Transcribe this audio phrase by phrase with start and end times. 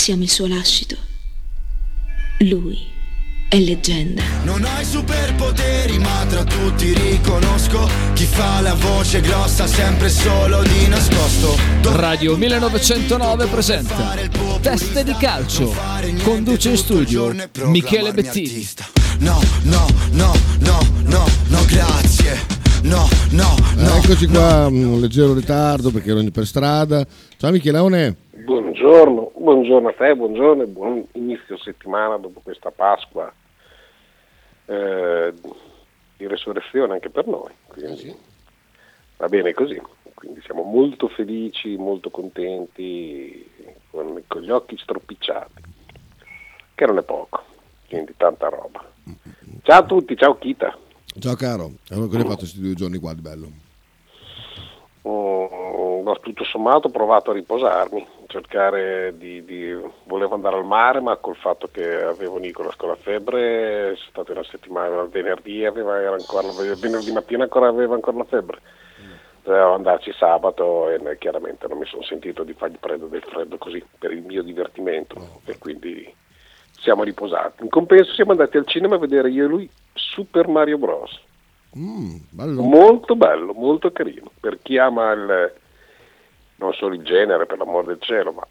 [0.00, 0.96] Siamo il suo lascito.
[2.38, 2.78] Lui
[3.50, 4.22] è leggenda.
[4.44, 10.88] Non hai superpoteri, ma tra tutti riconosco chi fa la voce grossa sempre solo di
[10.88, 11.54] nascosto.
[11.82, 14.16] Radio 1909 presenta
[14.62, 15.76] Teste di calcio.
[16.22, 18.66] Conduce in studio Michele Bettini.
[19.18, 22.38] No, no, no, no, no, no, grazie.
[22.84, 23.96] No, no, no.
[23.96, 27.06] Eccoci qua, un leggero ritardo perché ero per strada.
[27.36, 28.28] Ciao Micheleone.
[28.80, 33.30] Buongiorno, buongiorno a te, buongiorno e buon inizio settimana dopo questa Pasqua
[34.64, 35.34] eh,
[36.16, 37.52] di resurrezione anche per noi.
[37.66, 38.16] Quindi
[39.18, 39.78] va bene così.
[40.14, 43.46] Quindi siamo molto felici, molto contenti,
[43.90, 45.60] con, con gli occhi stropicciati,
[46.74, 47.44] che non è poco,
[47.86, 48.82] quindi tanta roba.
[49.60, 50.74] Ciao a tutti, ciao Kita.
[51.18, 53.46] Ciao caro, allora cosa hai fatto questi due giorni qua di bello?
[55.06, 61.16] Mm, tutto sommato ho provato a riposarmi, cercare di, di, volevo andare al mare ma
[61.16, 65.98] col fatto che avevo Nicola con la febbre è stata una settimana, il venerdì, aveva
[66.10, 66.48] ancora,
[66.80, 68.60] venerdì mattina ancora aveva ancora la febbre
[69.42, 73.82] dovevo andarci sabato e chiaramente non mi sono sentito di fargli prendere del freddo così
[73.98, 76.14] per il mio divertimento e quindi
[76.78, 77.62] siamo riposati.
[77.62, 81.20] In compenso siamo andati al cinema a vedere io e lui Super Mario Bros.
[81.76, 82.62] Mm, bello.
[82.62, 84.30] Molto bello, molto carino.
[84.40, 85.52] Per chi ama il,
[86.60, 88.46] non solo il genere, per l'amor del cielo, ma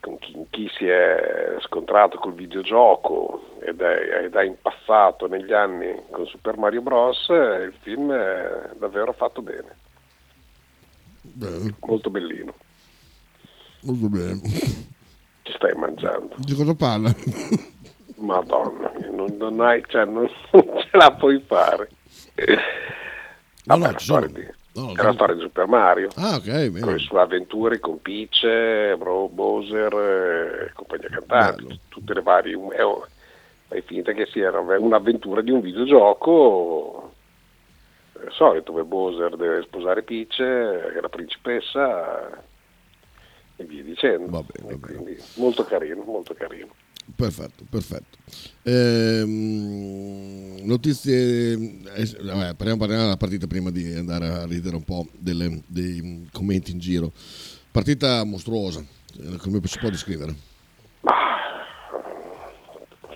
[0.00, 5.94] con chi, chi si è scontrato col videogioco ed, è, ed ha impassato negli anni
[6.10, 9.76] con Super Mario Bros., il film è davvero fatto bene.
[11.22, 11.74] Bene.
[11.80, 12.52] Molto bellino.
[13.82, 14.40] Molto bene.
[15.42, 16.34] Ci stai mangiando.
[16.36, 17.14] Di cosa parla?
[18.16, 21.88] Madonna, non, non, hai, cioè, non, non ce la puoi fare.
[23.64, 24.26] No, Vabbè, no, ci sono.
[24.26, 26.08] di- No, è la storia di Super Mario.
[26.16, 26.92] Ah, ok, con bene.
[26.92, 29.92] le sue avventure con Peach, Bro Bowser
[30.68, 31.78] e compagnia cantante, Bello.
[31.88, 32.54] tutte le varie.
[32.70, 32.82] è
[33.68, 37.12] Fai finta che sia una- un'avventura di un videogioco
[38.14, 42.30] eh, solito, dove Bowser deve sposare Peach, eh, la principessa
[43.56, 44.30] e via dicendo.
[44.30, 45.16] Va bene, va bene.
[45.36, 46.68] molto carino, molto carino.
[47.14, 48.18] Perfetto, perfetto.
[48.62, 55.06] Ehm, notizie, eh, vabbè, parliamo, parliamo della partita prima di andare a ridere un po'
[55.12, 57.12] delle- dei commenti in giro.
[57.70, 60.34] Partita mostruosa, eh, come si può descrivere?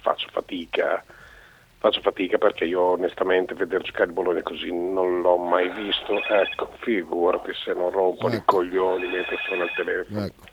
[0.00, 1.04] faccio fatica,
[1.78, 6.22] faccio fatica perché io onestamente vedere giocare il Bologna così non l'ho mai visto.
[6.28, 8.56] Ecco, figurati se non rompono i Ecco.
[8.56, 10.24] coglioni mentre sono al telefono.
[10.24, 10.44] Ecco.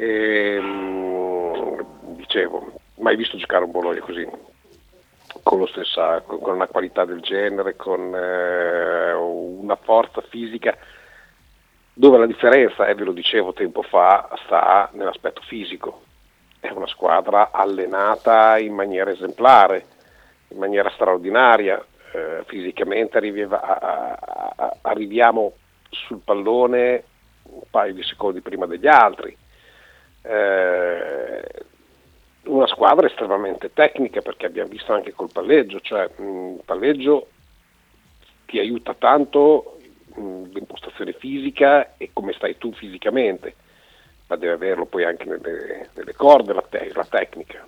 [0.00, 1.80] E, mm,
[2.14, 4.24] dicevo, mai visto giocare un Bologna così,
[5.42, 10.76] con, stessa, con una qualità del genere, con eh, una forza fisica,
[11.92, 16.02] dove la differenza, e ve lo dicevo tempo fa, sta nell'aspetto fisico.
[16.60, 19.84] È una squadra allenata in maniera esemplare,
[20.50, 25.54] in maniera straordinaria, eh, fisicamente arriviva- a- a- a- arriviamo
[25.90, 27.02] sul pallone
[27.50, 29.36] un paio di secondi prima degli altri.
[30.28, 31.64] Eh,
[32.44, 37.28] una squadra estremamente tecnica perché abbiamo visto anche col palleggio, cioè il palleggio
[38.46, 39.78] ti aiuta tanto
[40.14, 43.54] mh, l'impostazione fisica e come stai tu fisicamente,
[44.26, 47.66] ma deve averlo poi anche nelle, nelle corde la, te- la tecnica.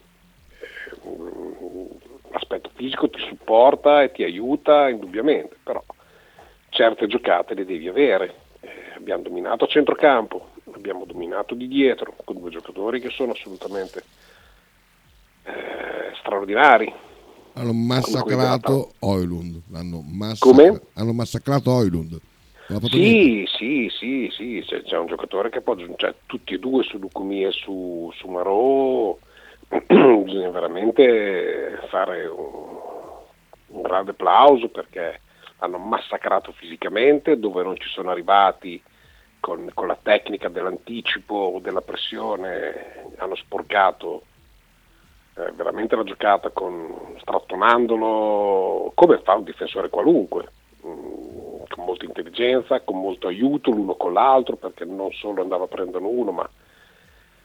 [1.04, 1.48] Eh,
[2.32, 5.82] L'aspetto fisico ti supporta e ti aiuta indubbiamente, però
[6.68, 8.34] certe giocate le devi avere.
[8.60, 10.50] Eh, abbiamo dominato a centrocampo,
[10.80, 14.02] abbiamo dominato di dietro con due giocatori che sono assolutamente
[15.44, 16.92] eh, straordinari.
[17.52, 19.60] Hanno massacrato Oilund.
[19.74, 20.80] Hanno, massa- Come?
[20.94, 22.18] hanno massacrato Oilund.
[22.84, 26.98] Sì, sì, sì, sì, c'è, c'è un giocatore che può, cioè, tutti e due su
[26.98, 29.16] Lucumi e su, su Marò,
[29.68, 32.78] bisogna veramente fare un,
[33.66, 35.20] un grande applauso perché
[35.58, 38.80] hanno massacrato fisicamente dove non ci sono arrivati
[39.40, 44.22] con, con la tecnica dell'anticipo o della pressione, hanno sporcato
[45.36, 50.50] eh, veramente la giocata con, strattonandolo come fa un difensore qualunque,
[50.86, 55.68] mm, con molta intelligenza, con molto aiuto l'uno con l'altro, perché non solo andava a
[55.68, 56.48] prendere uno, ma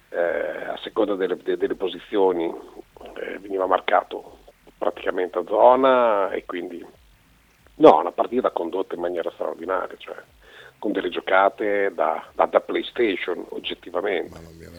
[0.09, 4.39] eh, a seconda delle, de- delle posizioni eh, veniva marcato
[4.77, 6.85] praticamente a zona e quindi
[7.75, 10.15] no, una partita condotta in maniera straordinaria, cioè
[10.85, 14.37] con delle giocate da, da- da PlayStation oggettivamente.
[14.55, 14.69] Mia,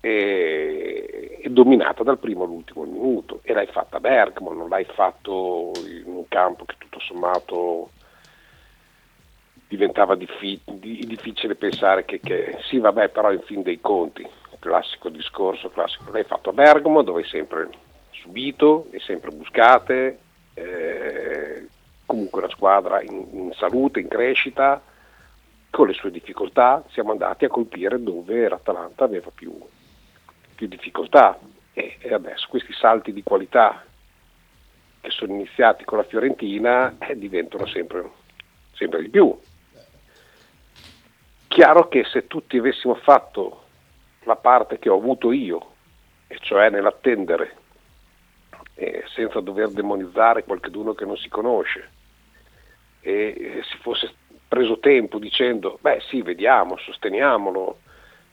[0.00, 3.40] e, e dominata dal primo all'ultimo minuto.
[3.42, 7.90] E l'hai fatta a Bergamo, non l'hai fatto in un campo che tutto sommato
[9.68, 14.26] diventava diffi- difficile pensare che, che, sì vabbè però in fin dei conti,
[14.58, 17.68] classico discorso, classico, l'hai fatto a Bergamo dove hai sempre
[18.10, 20.18] subito, hai sempre buscate,
[20.54, 21.68] eh,
[22.06, 24.82] comunque una squadra in, in salute, in crescita,
[25.72, 29.58] con le sue difficoltà, siamo andati a colpire dove l'Atalanta aveva più,
[30.54, 31.38] più difficoltà
[31.72, 33.82] e, e, adesso questi salti di qualità
[35.00, 38.06] che sono iniziati con la Fiorentina eh, diventano sempre,
[38.74, 39.34] sempre di più.
[41.48, 43.62] Chiaro che se tutti avessimo fatto
[44.24, 45.72] la parte che ho avuto io,
[46.26, 47.56] e cioè nell'attendere,
[48.74, 51.90] eh, senza dover demonizzare qualcuno che non si conosce,
[53.00, 54.14] e eh, si fosse
[54.52, 57.78] preso tempo dicendo, beh sì, vediamo, sosteniamolo,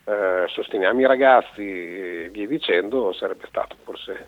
[0.03, 4.27] eh, sosteniamo i ragazzi e via dicendo, sarebbe stato forse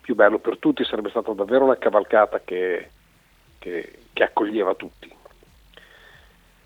[0.00, 2.92] più bello per tutti, sarebbe stata davvero una cavalcata che,
[3.58, 5.14] che, che accoglieva tutti.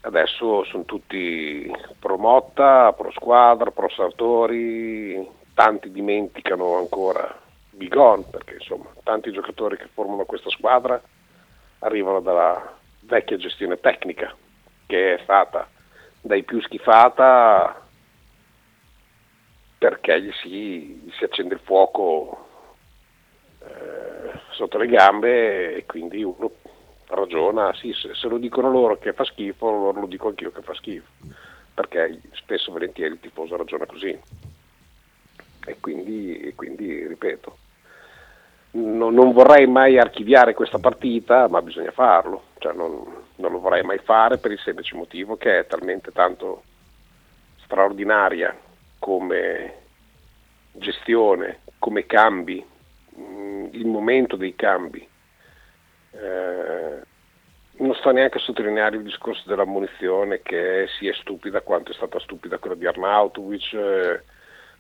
[0.03, 1.69] Adesso sono tutti
[1.99, 7.37] pro Motta, pro squadra, pro Sartori, tanti dimenticano ancora
[7.69, 11.03] Bigon, perché insomma tanti giocatori che formano questa squadra
[11.81, 14.35] arrivano dalla vecchia gestione tecnica
[14.87, 15.69] che è stata
[16.21, 17.83] dai più schifata
[19.79, 22.49] perché gli si, gli si accende il fuoco
[23.61, 26.51] eh, sotto le gambe e quindi uno
[27.09, 30.63] ragiona, sì, se, se, lo dicono loro che fa schifo, allora lo dico anch'io che
[30.63, 31.09] fa schifo,
[31.75, 34.19] perché spesso volentieri il tifoso ragiona così.
[35.67, 37.59] E quindi, e quindi ripeto,
[38.75, 43.05] non, non, vorrei mai archiviare questa partita, ma bisogna farlo, cioè non,
[43.37, 46.63] non, lo vorrei mai fare per il semplice motivo che è talmente tanto
[47.63, 48.57] straordinaria
[48.99, 49.75] come
[50.73, 52.65] gestione, come cambi,
[53.19, 55.07] mm, il momento dei cambi.
[56.13, 57.03] Eh,
[57.77, 62.21] non sto neanche a sottolineare il discorso della munizione che sia stupida quanto è stata
[62.21, 63.73] stupida quella di Arnautovic.
[63.73, 64.23] Eh,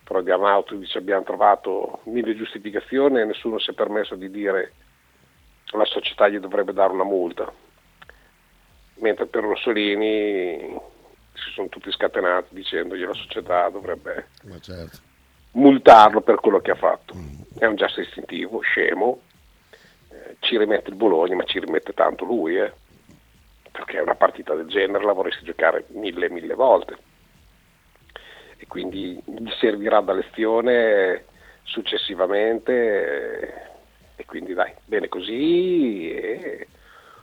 [0.04, 4.72] però di Arnautovic abbiamo trovato mille giustificazioni e nessuno si è permesso di dire
[5.64, 7.50] che la società gli dovrebbe dare una multa,
[8.96, 10.78] mentre per Rossolini
[11.32, 14.28] si sono tutti scatenati dicendo che la società dovrebbe
[14.60, 14.98] certo.
[15.52, 17.14] multarlo per quello che ha fatto.
[17.14, 17.40] Mm.
[17.58, 19.20] È un gesto istintivo, scemo,
[20.10, 22.72] eh, ci rimette il Bologna, ma ci rimette tanto lui, eh,
[23.72, 27.12] perché una partita del genere la vorresti giocare mille e mille volte
[28.64, 31.24] e quindi gli servirà da lezione
[31.64, 33.72] successivamente
[34.16, 36.66] e quindi dai, bene così e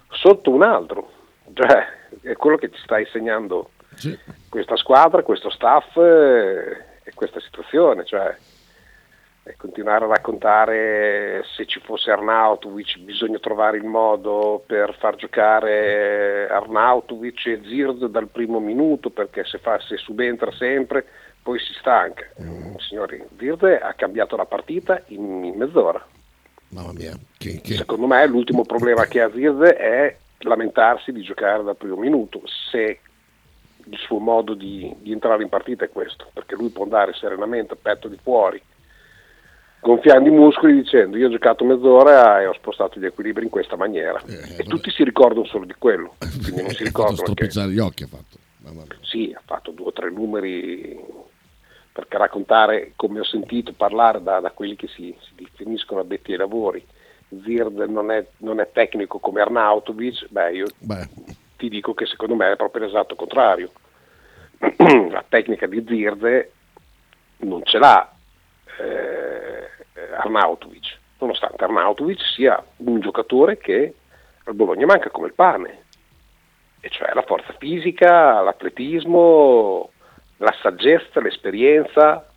[0.10, 1.12] sotto un altro,
[1.54, 1.88] cioè
[2.22, 4.16] è quello che ci sta insegnando sì.
[4.50, 8.36] questa squadra, questo staff e questa situazione, cioè
[9.58, 17.48] continuare a raccontare se ci fosse Arnautovic bisogna trovare il modo per far giocare Arnautovic
[17.48, 21.06] e Zird dal primo minuto perché se, fa, se subentra sempre
[21.42, 22.26] poi si stanca.
[22.42, 22.76] Mm.
[22.78, 26.06] Signori, Virde ha cambiato la partita in, in mezz'ora.
[26.70, 27.14] Mamma mia.
[27.38, 27.76] Che, che...
[27.76, 33.00] Secondo me l'ultimo problema che ha Virde è lamentarsi di giocare dal primo minuto, se
[33.84, 37.74] il suo modo di, di, entrare in partita è questo, perché lui può andare serenamente
[37.74, 38.62] a petto di fuori,
[39.80, 43.76] gonfiando i muscoli dicendo io ho giocato mezz'ora e ho spostato gli equilibri in questa
[43.76, 44.22] maniera.
[44.28, 47.48] Eh, e tutti si ricordano solo di quello, quindi non si ricordano che...
[47.48, 48.40] gli occhi ha fatto.
[49.02, 50.98] Sì, ha fatto due o tre numeri
[51.92, 56.38] perché raccontare, come ho sentito parlare da, da quelli che si, si, definiscono addetti ai
[56.38, 56.86] lavori,
[57.44, 61.08] Zird non è, non è tecnico come Arnautovic, beh io beh.
[61.58, 63.72] ti dico che secondo me è proprio l'esatto contrario.
[65.10, 66.50] La tecnica di Zird
[67.38, 68.14] non ce l'ha
[68.78, 69.70] eh,
[70.18, 73.96] Arnautovic, nonostante Arnautovic sia un giocatore che
[74.46, 75.84] al Bologna manca come il pane,
[76.80, 79.92] e cioè la forza fisica, l'atletismo,
[80.42, 82.28] la saggezza, l'esperienza,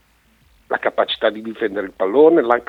[0.67, 2.61] la capacità di difendere il pallone, la,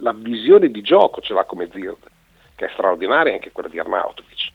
[0.00, 2.10] la visione di gioco ce l'ha come Zird,
[2.56, 4.50] che è straordinaria anche quella di Arnautovic.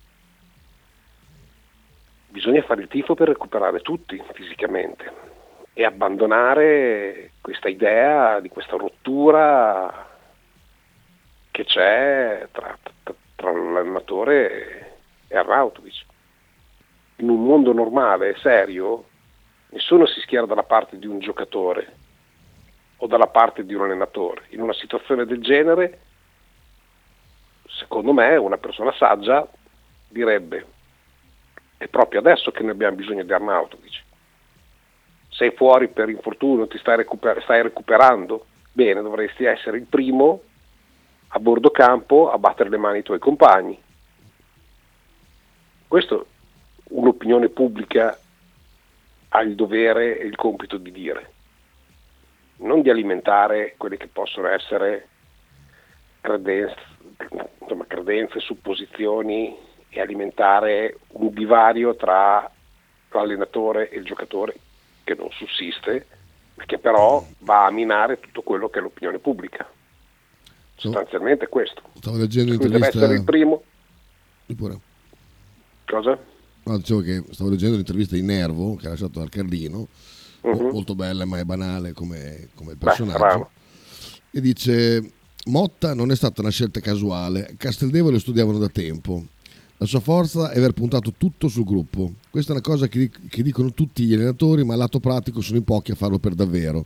[2.28, 5.12] Bisogna fare il tifo per recuperare tutti fisicamente
[5.74, 10.08] e abbandonare questa idea di questa rottura
[11.50, 14.98] che c'è tra, tra, tra l'allenatore
[15.30, 16.06] e Arnautovic.
[17.18, 19.06] In un mondo normale serio
[19.70, 21.96] Nessuno si schiera dalla parte di un giocatore
[22.98, 24.46] o dalla parte di un allenatore.
[24.50, 26.00] In una situazione del genere,
[27.68, 29.48] secondo me, una persona saggia
[30.08, 30.78] direbbe
[31.80, 34.04] è proprio adesso che noi abbiamo bisogno di Arnautovic.
[35.30, 40.42] Sei fuori per infortunio, ti stai, recuper- stai recuperando, bene, dovresti essere il primo
[41.30, 43.82] a bordo campo a battere le mani ai tuoi compagni.
[45.88, 46.26] Questo
[46.90, 48.20] un'opinione pubblica
[49.30, 51.32] ha il dovere e il compito di dire,
[52.58, 55.08] non di alimentare quelle che possono essere
[56.22, 56.76] credenze,
[57.62, 59.56] insomma, credenze supposizioni
[59.90, 62.50] e alimentare un divario tra
[63.12, 64.56] l'allenatore e il giocatore
[65.04, 66.06] che non sussiste,
[66.66, 69.68] che però va a minare tutto quello che è l'opinione pubblica.
[70.76, 71.82] Sostanzialmente è questo.
[71.96, 73.06] Stavo leggendo Lui deve l'intervista.
[73.06, 73.64] essere il primo.
[75.86, 76.18] Cosa?
[76.70, 79.88] No, dicevo che stavo leggendo l'intervista di Nervo che ha lasciato al Cardino,
[80.44, 80.70] mo- Mhm.
[80.72, 83.18] molto bella ma è banale come, come Beh, personaggio.
[83.18, 83.50] bravo.
[84.32, 85.12] e dice:
[85.46, 89.26] Motta non è stata una scelta casuale, Casteldevo lo studiavano da tempo.
[89.78, 92.14] La sua forza è aver puntato tutto sul gruppo.
[92.30, 95.58] Questa è una cosa che, che dicono tutti gli allenatori, ma al lato pratico sono
[95.58, 96.86] in pochi a farlo per davvero.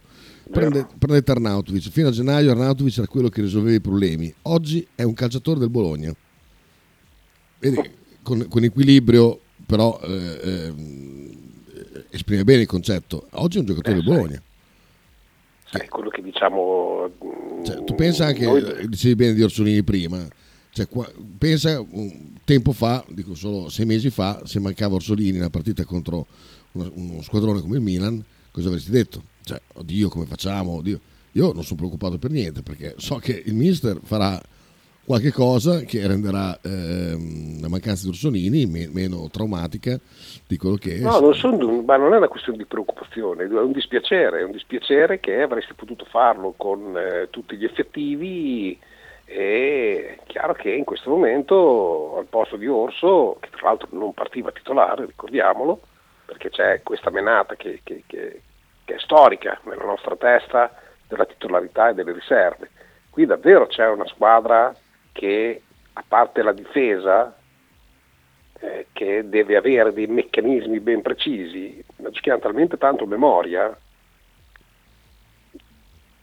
[0.50, 1.90] Prende, prendete Arnautovic.
[1.90, 4.32] Fino a gennaio Arnautovic era quello che risolveva i problemi.
[4.44, 6.16] Oggi è un calciatore del Bologna.
[7.60, 7.82] Vedi,
[8.22, 11.32] con, con equilibrio, però eh, ehm,
[12.10, 13.28] esprime bene il concetto.
[13.32, 14.42] Oggi è un giocatore del Bologna.
[15.72, 17.10] È quello che diciamo...
[17.64, 20.28] Cioè, tu pensa anche, noi- eh, dicevi bene di Orsolini prima,
[20.72, 25.38] cioè, qua- pensa un tempo fa, dico solo sei mesi fa, se mancava Orsolini in
[25.38, 26.28] una partita contro
[26.74, 29.24] uno, uno squadrone come il Milan, cosa avresti detto?
[29.44, 30.74] Cioè, oddio, come facciamo?
[30.74, 31.00] Oddio.
[31.34, 34.40] Io non sono preoccupato per niente perché so che il mister farà
[35.06, 39.98] qualche cosa che renderà ehm, la mancanza di Orsolini me- meno traumatica
[40.48, 41.00] di quello che è.
[41.00, 44.52] No, non, sono- ma non è una questione di preoccupazione, è un dispiacere, è un
[44.52, 48.78] dispiacere che avresti potuto farlo con eh, tutti gli effettivi
[49.26, 54.14] e è chiaro che in questo momento al posto di Orso, che tra l'altro non
[54.14, 55.80] partiva titolare, ricordiamolo,
[56.26, 58.42] perché c'è questa menata che, che- che-
[58.86, 60.74] che è storica nella nostra testa
[61.08, 62.70] della titolarità e delle riserve.
[63.10, 64.74] Qui davvero c'è una squadra
[65.14, 65.62] che,
[65.94, 67.34] a parte la difesa,
[68.60, 73.76] eh, che deve avere dei meccanismi ben precisi, ma giochiamo talmente tanto memoria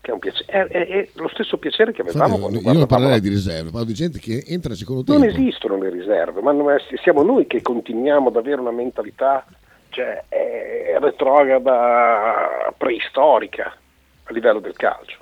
[0.02, 2.86] che è, un piacere, è, è- lo stesso piacere che avevamo Infatti, quando io non
[2.86, 5.20] parlerei di riserve, parlo di gente che entra secondo tempo.
[5.20, 9.44] Non esistono le riserve, ma è- siamo noi che continuiamo ad avere una mentalità
[9.90, 13.76] cioè, eh, retrograda, preistorica
[14.24, 15.18] a livello del calcio.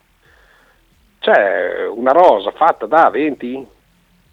[1.29, 3.67] C'è una rosa fatta da 20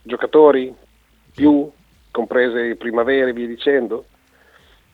[0.01, 0.73] giocatori
[1.35, 1.69] più,
[2.09, 4.05] comprese primavere e via dicendo,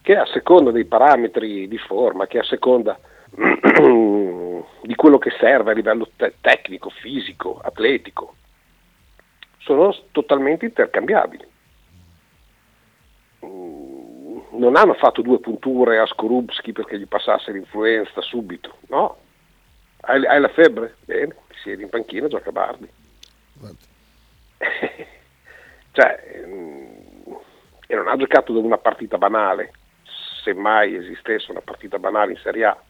[0.02, 2.98] che a seconda dei parametri di forma, che a seconda
[4.82, 8.34] di quello che serve a livello te- tecnico, fisico, atletico,
[9.60, 11.46] sono totalmente intercambiabili.
[13.46, 19.18] Mm, Non hanno fatto due punture a Skorupski perché gli passasse l'influenza subito, no.
[20.02, 20.96] Hai, hai la febbre?
[21.06, 22.90] Bene, siedi in panchina, gioca Bardi.
[25.92, 27.34] cioè, mm,
[27.88, 29.74] e non ha giocato una partita banale,
[30.44, 32.82] se mai esistesse una partita banale in Serie A.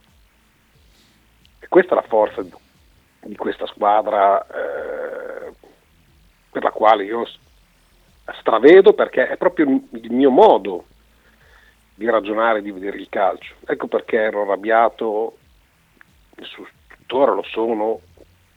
[1.59, 5.53] E questa è la forza di, questa squadra eh,
[6.51, 7.27] per la quale io
[8.39, 10.85] stravedo perché è proprio il mio modo
[11.95, 13.55] di ragionare e di vedere il calcio.
[13.65, 15.37] Ecco perché ero arrabbiato,
[16.41, 16.67] su-
[17.11, 17.99] tuttora lo sono,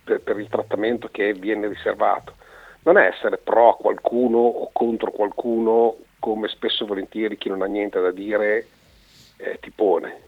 [0.05, 2.37] per, per il trattamento che viene riservato.
[2.83, 7.63] Non è essere pro a qualcuno o contro qualcuno, come spesso e volentieri chi non
[7.63, 8.67] ha niente da dire
[9.39, 10.21] eh, ti pone.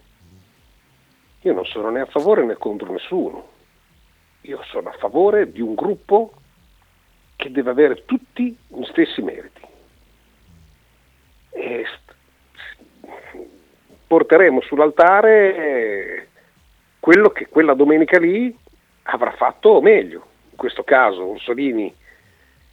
[1.43, 3.55] Io non sono né a favore né contro nessuno.
[4.41, 6.33] Io sono a favore di un gruppo
[7.37, 9.61] che deve avere tutti gli stessi meriti.
[11.51, 12.15] E st-
[14.09, 16.27] porteremo sull'altare
[17.07, 18.53] quello che quella domenica lì
[19.05, 20.27] avrà fatto meglio.
[20.51, 21.95] In questo caso Orsolini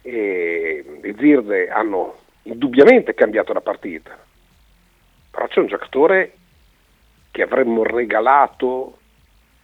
[0.02, 4.18] e, e Zirde hanno indubbiamente cambiato la partita,
[5.30, 6.32] però c'è un giocatore
[7.30, 8.98] che avremmo regalato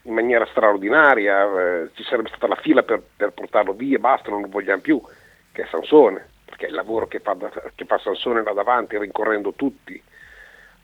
[0.03, 1.43] in maniera straordinaria,
[1.83, 5.03] eh, ci sarebbe stata la fila per, per portarlo via, basta, non lo vogliamo più,
[5.51, 7.37] che è Sansone, perché il lavoro che fa,
[7.75, 10.01] che fa Sansone là davanti, rincorrendo tutti,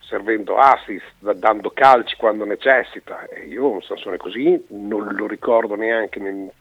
[0.06, 5.74] servendo assist, da- dando calci quando necessita, e io un Sansone così non lo ricordo
[5.74, 6.52] neanche nel-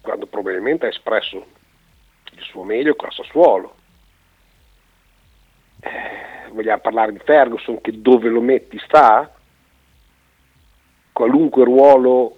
[0.00, 1.46] quando probabilmente ha espresso
[2.32, 3.74] il suo meglio con Sassuolo.
[5.80, 9.32] Eh, vogliamo parlare di Ferguson che dove lo metti sta?
[11.12, 12.36] Qualunque ruolo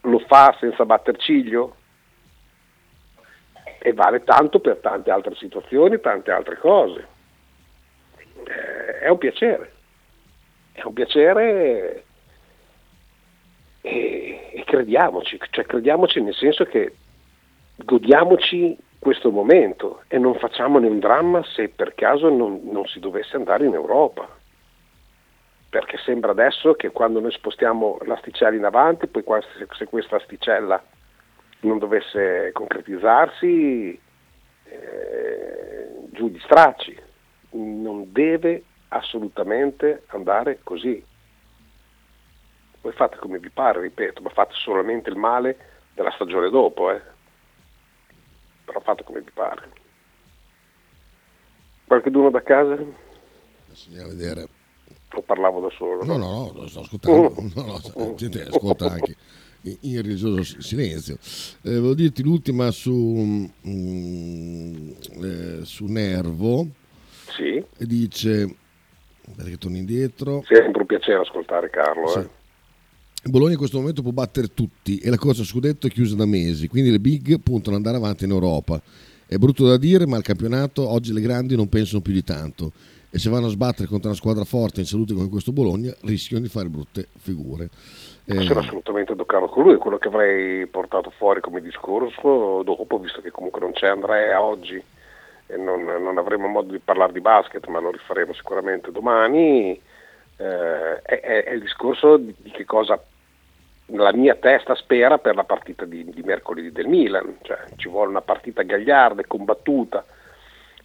[0.00, 1.76] lo fa senza batter ciglio?
[3.78, 7.11] E vale tanto per tante altre situazioni, tante altre cose.
[8.46, 9.72] Eh, è un piacere,
[10.72, 12.04] è un piacere
[13.80, 16.94] e, e crediamoci, cioè crediamoci nel senso che
[17.76, 23.34] godiamoci questo momento e non facciamone un dramma se per caso non, non si dovesse
[23.34, 24.28] andare in Europa.
[25.68, 29.24] Perché sembra adesso che quando noi spostiamo l'asticella in avanti, poi
[29.76, 30.80] se, questa asticella
[31.60, 34.00] non dovesse concretizzarsi,
[34.64, 36.96] eh, giù gli stracci.
[37.52, 41.04] Non deve assolutamente andare così.
[42.80, 45.56] Voi fate come vi pare, ripeto, ma fate solamente il male
[45.94, 47.00] della stagione dopo, eh.
[48.64, 49.68] però fate come vi pare.
[51.86, 52.76] Qualche d'uno da casa?
[53.68, 54.48] Bisogna vedere.
[55.14, 56.04] O parlavo da solo?
[56.04, 57.34] No, no, no, lo sto ascoltando.
[57.54, 59.14] No, no, la gente ascolta anche
[59.62, 61.18] in religioso silenzio.
[61.62, 64.90] Eh, volevo dirti l'ultima su, mm,
[65.22, 66.66] eh, su Nervo.
[67.34, 67.56] Sì.
[67.56, 68.56] E dice,
[69.36, 70.42] perché torni indietro.
[70.46, 72.08] Sempre un piacere ascoltare Carlo.
[72.08, 72.18] Sì.
[72.18, 72.40] Eh.
[73.24, 76.66] Bologna in questo momento può battere tutti e la corsa scudetto è chiusa da mesi,
[76.66, 78.80] quindi le big puntano ad andare avanti in Europa.
[79.26, 82.72] È brutto da dire, ma il campionato oggi le grandi non pensano più di tanto
[83.14, 86.42] e se vanno a sbattere contro una squadra forte in salute come questo Bologna rischiano
[86.42, 87.68] di fare brutte figure.
[88.24, 92.98] Eh, sono assolutamente d'accordo con lui, è quello che avrei portato fuori come discorso dopo,
[92.98, 94.82] visto che comunque non c'è Andrea oggi
[95.56, 99.80] non, non avremo modo di parlare di basket, ma lo rifaremo sicuramente domani.
[100.36, 103.00] Eh, è, è, il discorso di, che cosa
[103.86, 108.10] la mia testa spera per la partita di, di mercoledì del Milan, cioè ci vuole
[108.10, 110.04] una partita gagliarda e combattuta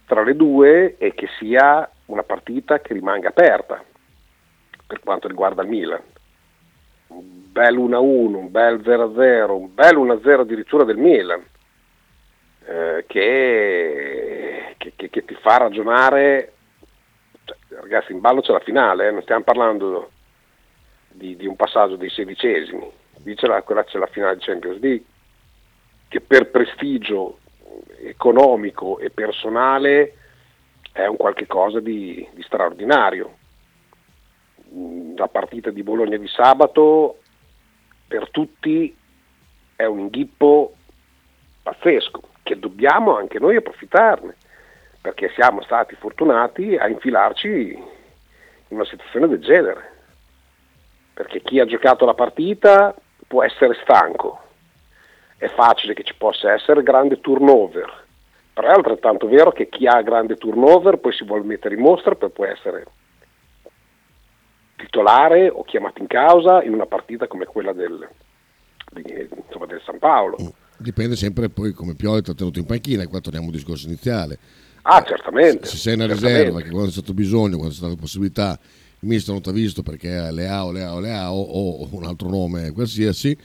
[0.06, 3.82] tra le due e che sia una partita che rimanga aperta
[4.86, 6.00] per quanto riguarda il Milan.
[7.08, 8.00] Un bel 1-1,
[8.34, 11.44] un bel 0-0, un bel 1-0 addirittura del Milan,
[12.66, 14.37] eh, che,
[14.96, 16.52] che, che, che, ti fa ragionare,
[17.44, 20.10] cioè, ragazzi in ballo c'è la finale, eh, non stiamo parlando
[21.08, 22.90] di, di un passaggio dei sedicesimi,
[23.24, 25.04] lì c'è la, quella c'è la finale di Champions League,
[26.08, 27.38] che per prestigio
[28.00, 30.14] economico e personale
[30.92, 33.36] è un qualche cosa di, di straordinario.
[35.16, 37.20] La partita di Bologna di sabato
[38.06, 38.94] per tutti
[39.76, 40.74] è un inghippo
[41.62, 44.36] pazzesco, che dobbiamo anche noi approfittarne,
[45.08, 49.96] perché siamo stati fortunati a infilarci in una situazione del genere
[51.14, 52.94] perché chi ha giocato la partita
[53.26, 54.38] può essere stanco,
[55.38, 58.04] è facile che ci possa essere grande turnover,
[58.52, 62.14] però è altrettanto vero che chi ha grande turnover poi si vuole mettere in mostra
[62.14, 62.84] per poi essere
[64.76, 68.06] titolare o chiamato in causa in una partita come quella del,
[68.94, 70.36] insomma, del San Paolo.
[70.76, 74.38] Dipende sempre poi come Pioli ha tenuto in panchina, qua torniamo al discorso iniziale.
[74.90, 75.66] Ah, certamente.
[75.66, 76.38] Se sei una certamente.
[76.38, 78.58] riserva, che quando c'è stato bisogno, quando c'è stata la possibilità,
[79.00, 83.36] il mister non ti ha visto perché Leao, Leao, Leao o un altro nome qualsiasi,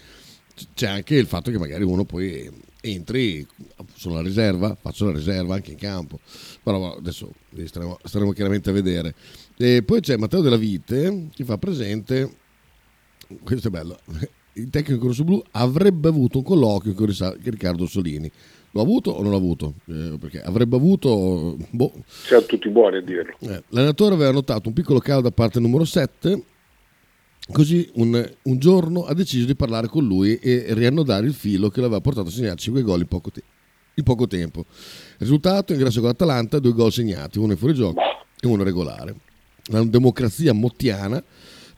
[0.73, 3.45] c'è anche il fatto che magari uno poi entri,
[3.93, 6.19] sono la riserva, faccio la riserva anche in campo,
[6.63, 7.29] però adesso
[7.65, 9.13] staremo, staremo chiaramente a vedere.
[9.57, 12.37] E poi c'è Matteo Della Vite che fa presente,
[13.43, 13.99] questo è bello,
[14.53, 17.07] il tecnico rossoblu avrebbe avuto un colloquio con
[17.41, 18.31] Riccardo Solini
[18.75, 19.75] L'ho avuto o non l'ho avuto?
[19.85, 21.55] Eh, perché avrebbe avuto...
[21.69, 21.93] Boh.
[22.07, 23.35] Siamo tutti buoni a dirlo.
[23.41, 26.43] Eh, l'allenatore aveva notato un piccolo calo da parte numero 7,
[27.51, 31.81] così un, un, giorno ha deciso di parlare con lui e riannodare il filo che
[31.81, 33.43] l'aveva portato a segnare 5 gol in poco, te-
[33.93, 34.65] in poco tempo.
[35.19, 38.01] Risultato, ingresso con l'Atalanta, due gol segnati, uno in fuorigioco
[38.39, 39.13] e uno regolare.
[39.65, 41.23] La democrazia mottiana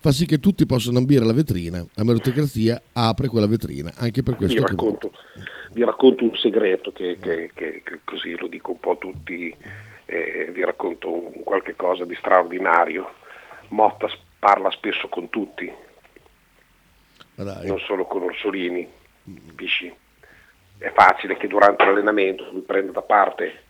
[0.06, 4.36] fa sì che tutti possano ambire la vetrina, la meritocrazia apre quella vetrina, anche per
[4.36, 4.62] questo...
[4.62, 5.12] Vi racconto,
[5.72, 9.56] vi racconto un segreto che, che, che, che, così lo dico un po' a tutti,
[10.06, 13.15] eh, vi racconto un, qualche cosa di straordinario.
[13.70, 15.74] Motta parla spesso con tutti,
[17.38, 18.88] non solo con Orsolini,
[19.48, 19.91] capisci?
[20.78, 23.63] È facile che durante l'allenamento lui prenda da parte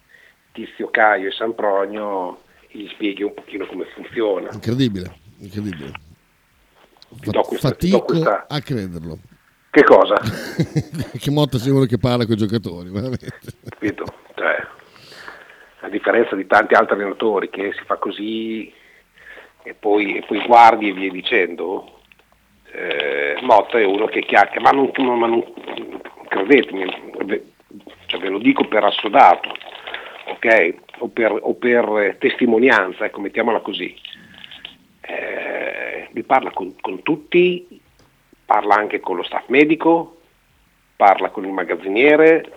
[0.51, 4.49] Tizio Caio e Sampronio e gli spieghi un pochino come funziona.
[4.51, 6.04] Incredibile, incredibile.
[7.09, 8.45] Questa, Fatico questa...
[8.47, 9.17] a crederlo.
[9.69, 10.15] Che cosa?
[11.19, 13.27] che Motta sia uno che parla con i giocatori, veramente.
[13.69, 14.05] Capito?
[14.35, 14.67] Cioè,
[15.81, 18.71] a differenza di tanti altri allenatori che si fa così
[19.63, 21.99] e poi, e poi guardi e via dicendo,
[22.71, 25.43] eh, Motta è uno che chiacchiera, ma non, ma non
[26.27, 26.85] credetemi,
[28.05, 29.49] cioè ve lo dico per assodato,
[30.27, 30.75] ok?
[30.99, 33.95] O per, o per testimonianza, ecco, mettiamola così.
[35.07, 37.83] Eh, mi parla con, con tutti
[38.45, 40.17] parla anche con lo staff medico,
[40.95, 42.53] parla con il magazziniere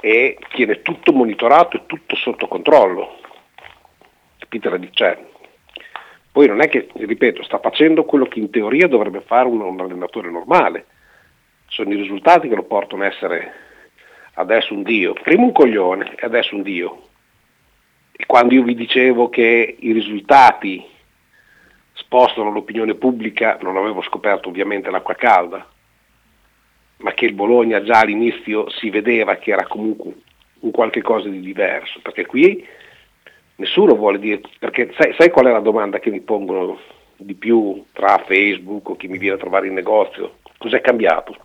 [0.00, 3.18] e tiene tutto monitorato e tutto sotto controllo.
[4.38, 5.18] Capite la cioè,
[6.32, 9.80] Poi non è che, ripeto, sta facendo quello che in teoria dovrebbe fare un, un
[9.80, 10.86] allenatore normale.
[11.66, 13.52] Sono i risultati che lo portano a essere
[14.34, 17.02] adesso un dio, prima un coglione e adesso un dio.
[18.12, 20.82] E quando io vi dicevo che i risultati
[22.08, 25.64] spostano l'opinione pubblica, non avevo scoperto ovviamente l'acqua calda,
[26.96, 30.14] ma che il Bologna già all'inizio si vedeva che era comunque
[30.60, 32.66] un qualche cosa di diverso, perché qui
[33.56, 36.80] nessuno vuole dire, perché sai, sai qual è la domanda che mi pongono
[37.14, 40.38] di più tra Facebook o chi mi viene a trovare in negozio?
[40.56, 41.36] Cos'è cambiato?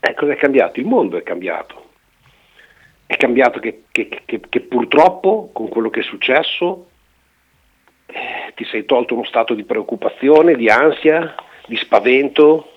[0.00, 0.80] Eh, cos'è cambiato?
[0.80, 1.90] Il mondo è cambiato.
[3.04, 6.88] È cambiato che, che, che, che purtroppo con quello che è successo
[8.06, 11.34] eh, ti sei tolto uno stato di preoccupazione, di ansia,
[11.66, 12.72] di spavento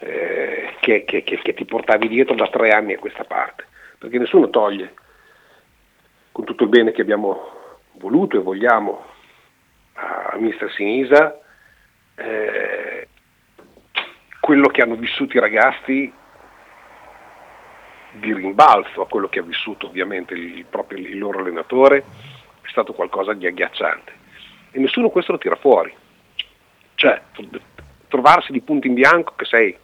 [0.00, 1.04] eh, che,
[1.54, 3.66] ti portavi dietro da tre anni a questa parte.
[3.98, 4.92] Perché nessuno toglie,
[6.32, 9.06] con tutto il bene che abbiamo voluto e vogliamo
[9.94, 11.40] a Mister Sinisa,
[12.14, 13.08] eh,
[14.38, 16.12] quello che hanno vissuto i ragazzi
[18.12, 22.04] di rimbalzo a quello che ha vissuto ovviamente il, proprio, il loro allenatore
[22.60, 24.17] è stato qualcosa di agghiacciante
[24.70, 25.94] e nessuno questo lo tira fuori
[26.94, 27.20] cioè
[28.08, 29.76] trovarsi di punto in bianco che sei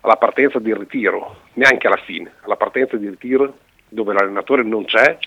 [0.00, 3.58] alla partenza del ritiro neanche alla fine alla partenza di ritiro
[3.88, 5.18] dove l'allenatore non c'è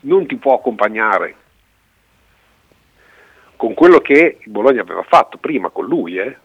[0.00, 1.34] non ti può accompagnare
[3.56, 6.36] con quello che Bologna aveva fatto prima con lui eh?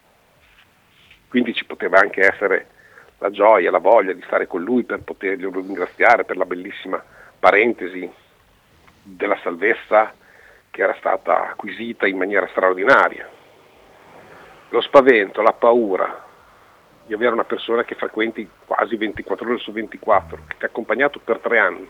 [1.28, 2.66] quindi ci poteva anche essere
[3.22, 7.02] la gioia, la voglia di stare con lui per poterlo ringraziare per la bellissima
[7.38, 8.10] parentesi
[9.02, 10.12] della salvezza
[10.72, 13.28] che era stata acquisita in maniera straordinaria.
[14.70, 16.24] Lo spavento, la paura
[17.04, 21.20] di avere una persona che frequenti quasi 24 ore su 24, che ti ha accompagnato
[21.20, 21.88] per tre anni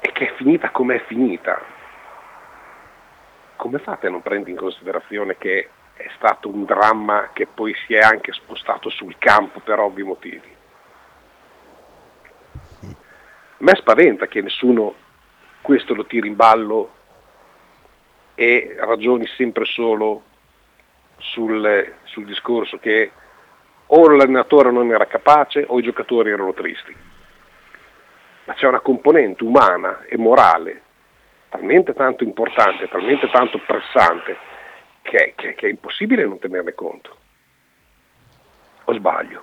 [0.00, 1.60] e che è finita come è finita,
[3.56, 7.92] come fate a non prendere in considerazione che è stato un dramma che poi si
[7.92, 10.56] è anche spostato sul campo per ovvi motivi.
[12.80, 12.96] A
[13.58, 15.08] me spaventa che nessuno
[15.62, 16.98] questo lo tiri in ballo
[18.34, 20.22] e ragioni sempre solo
[21.18, 23.10] sul, sul discorso che
[23.92, 26.96] o l'allenatore non era capace o i giocatori erano tristi.
[28.44, 30.82] Ma c'è una componente umana e morale
[31.50, 34.36] talmente tanto importante, talmente tanto pressante
[35.02, 37.16] che, che, che, è impossibile non tenerne conto.
[38.84, 39.42] O sbaglio?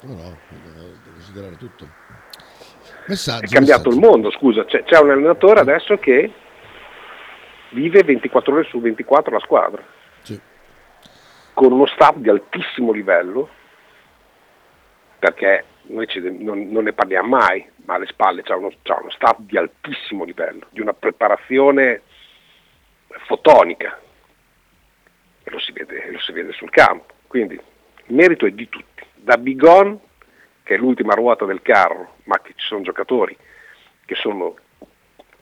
[0.00, 2.01] No, no, devo considerare tutto.
[3.06, 4.06] Messaggio, è cambiato messaggio.
[4.06, 6.32] il mondo, scusa, c'è, c'è, un allenatore adesso che
[7.70, 9.82] vive 24 ore su 24 la squadra,
[10.22, 10.40] sì.
[11.54, 13.48] con uno staff di altissimo livello,
[15.18, 16.06] perché noi
[16.38, 20.24] non, non, ne parliamo mai, ma alle spalle c'è uno, c'è uno staff di altissimo
[20.24, 22.02] livello, di una preparazione
[23.26, 23.98] fotonica,
[25.42, 27.14] e lo si vede, lo si vede sul campo.
[27.26, 29.98] Quindi il merito è di tutti, da Bigon,
[30.62, 33.36] che è l'ultima ruota del carro, ma che ci sono giocatori
[34.04, 34.56] che sono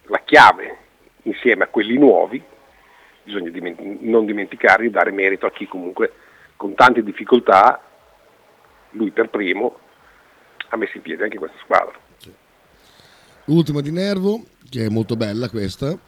[0.05, 0.77] la chiave
[1.23, 2.43] insieme a quelli nuovi,
[3.23, 6.13] bisogna diment- non dimenticare di dare merito a chi comunque
[6.57, 7.81] con tante difficoltà,
[8.91, 9.79] lui per primo,
[10.69, 11.99] ha messo in piedi anche questa squadra.
[13.47, 15.99] Ultima di Nervo, che è molto bella questa,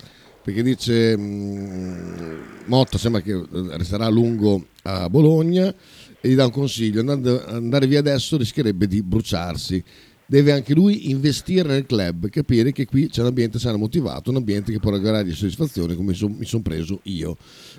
[0.43, 5.75] perché dice mh, mm, Motta sembra che resterà a lungo a Bologna
[6.21, 9.83] e gli dà un consiglio, andando, andare via adesso rischierebbe di bruciarsi.
[10.25, 14.37] Deve anche lui investire nel club, capire che qui c'è un ambiente sano motivato, un
[14.37, 17.37] ambiente che può regalargli soddisfazione come mi sono preso io.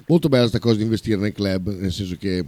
[0.07, 2.45] Molto bella questa cosa di investire nel club, nel senso che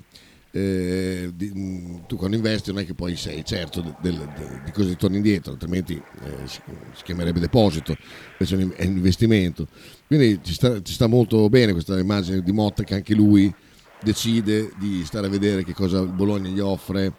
[0.56, 4.72] eh, di, mm, tu quando investi non è che poi sei certo del, del, di
[4.72, 6.62] cosa ti torni indietro, altrimenti eh, si,
[6.94, 7.94] si, chiamerebbe deposito,
[8.40, 9.68] invece è un investimento.
[10.08, 13.54] Quindi ci sta, ci sta, molto bene questa immagine di Motta che anche lui
[14.02, 17.12] decide di stare a vedere che cosa il Bologna gli offre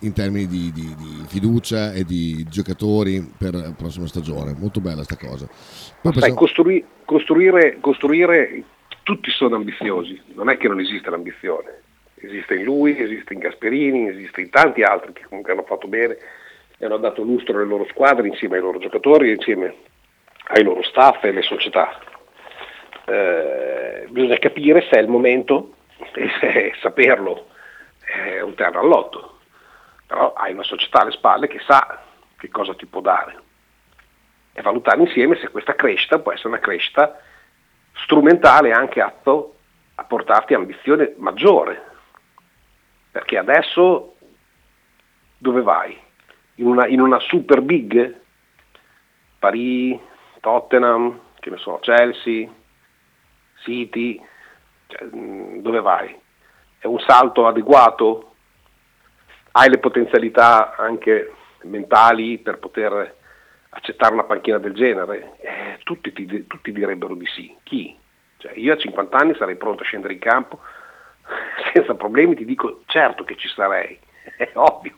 [0.00, 4.56] in termini di, di, di fiducia e di giocatori per la prossima stagione.
[4.58, 5.46] Molto bella sta cosa.
[6.00, 8.64] Poi Sai, costrui, costruire, costruire,
[9.02, 11.88] tutti sono ambiziosi, non è che non esiste l'ambizione
[12.20, 16.16] esiste in lui, esiste in Gasperini, esiste in tanti altri che comunque hanno fatto bene
[16.78, 19.74] e hanno dato lustro alle loro squadre insieme ai loro giocatori, insieme
[20.48, 21.98] ai loro staff e alle società.
[23.06, 25.74] Eh, bisogna capire se è il momento
[26.14, 27.48] e se saperlo.
[28.00, 29.38] È un terno all'otto,
[30.06, 32.02] però hai una società alle spalle che sa
[32.36, 33.38] che cosa ti può dare.
[34.52, 37.20] E valutare insieme se questa crescita può essere una crescita
[38.02, 39.56] strumentale anche atto
[39.94, 41.89] a portarti ambizione maggiore
[43.10, 44.16] perché adesso
[45.38, 45.98] dove vai?
[46.56, 48.18] In una, in una super big?
[49.38, 49.98] Paris,
[50.40, 52.48] Tottenham, che ne so, Chelsea,
[53.62, 54.22] City,
[54.86, 56.14] cioè, mm, dove vai?
[56.78, 58.30] È un salto adeguato?
[59.52, 63.16] hai le potenzialità anche mentali per poter
[63.70, 65.36] accettare una panchina del genere?
[65.40, 67.54] Eh, tutti, ti, tutti, direbbero di sì.
[67.62, 67.96] Chi?
[68.36, 70.60] Cioè, io a 50 anni sarei pronto a scendere in campo
[71.72, 73.98] senza problemi, ti dico certo che ci sarei,
[74.36, 74.94] è ovvio.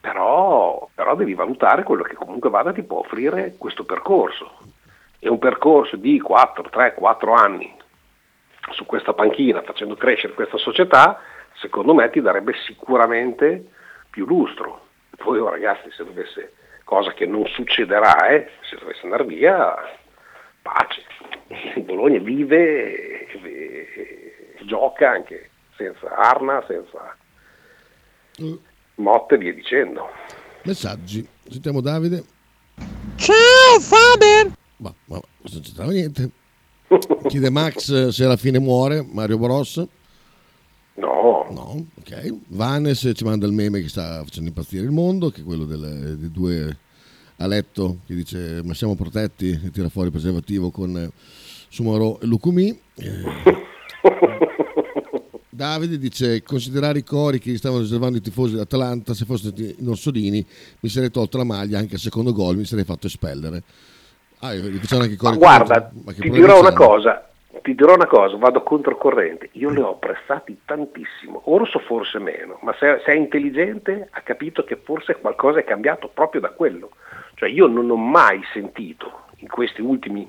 [0.00, 4.58] Però, però devi valutare quello che comunque vada ti può offrire questo percorso.
[5.18, 7.76] È un percorso di 4, 3, 4 anni
[8.70, 11.20] su questa panchina facendo crescere questa società,
[11.54, 13.64] secondo me ti darebbe sicuramente
[14.08, 14.86] più lustro.
[15.16, 19.76] Poi oh, ragazzi, se dovesse, cosa che non succederà, eh, se dovesse andare via,
[20.62, 21.04] pace.
[21.80, 24.19] Bologna vive e, e, e
[24.66, 27.16] gioca anche senza Arna, senza
[28.42, 28.54] mm.
[28.96, 30.08] Motte e via dicendo.
[30.64, 31.26] Messaggi.
[31.48, 32.22] Sentiamo Davide.
[33.16, 34.52] Ciao Faber!
[34.76, 36.30] Ma, ma non c'entrava niente.
[37.28, 39.86] Chiede Max se alla fine muore Mario Bros.
[40.94, 41.46] No.
[41.50, 42.34] No, ok.
[42.48, 46.16] Vanes ci manda il meme che sta facendo impazzire il mondo, che è quello delle,
[46.16, 46.76] dei due
[47.36, 51.10] a letto che dice ma siamo protetti e tira fuori il preservativo con
[51.68, 52.68] Sumaro e Lucumi.
[52.96, 53.22] Eh,
[55.60, 59.86] Davide dice considerare i cori che gli stavano riservando i tifosi dell'Atalanta se fossero in
[59.86, 60.42] Orsolini
[60.80, 63.62] mi sarei tolto la maglia anche al secondo gol mi sarei fatto espellere
[64.42, 67.28] Ah, ma guarda, ma ti dirò una cosa,
[67.60, 72.74] ti dirò una cosa, vado controcorrente, io li ho apprezzati tantissimo, Orso forse meno, ma
[72.78, 76.92] se, se, è intelligente ha capito che forse qualcosa è cambiato proprio da quello.
[77.34, 80.26] Cioè io non ho mai sentito in questi ultimi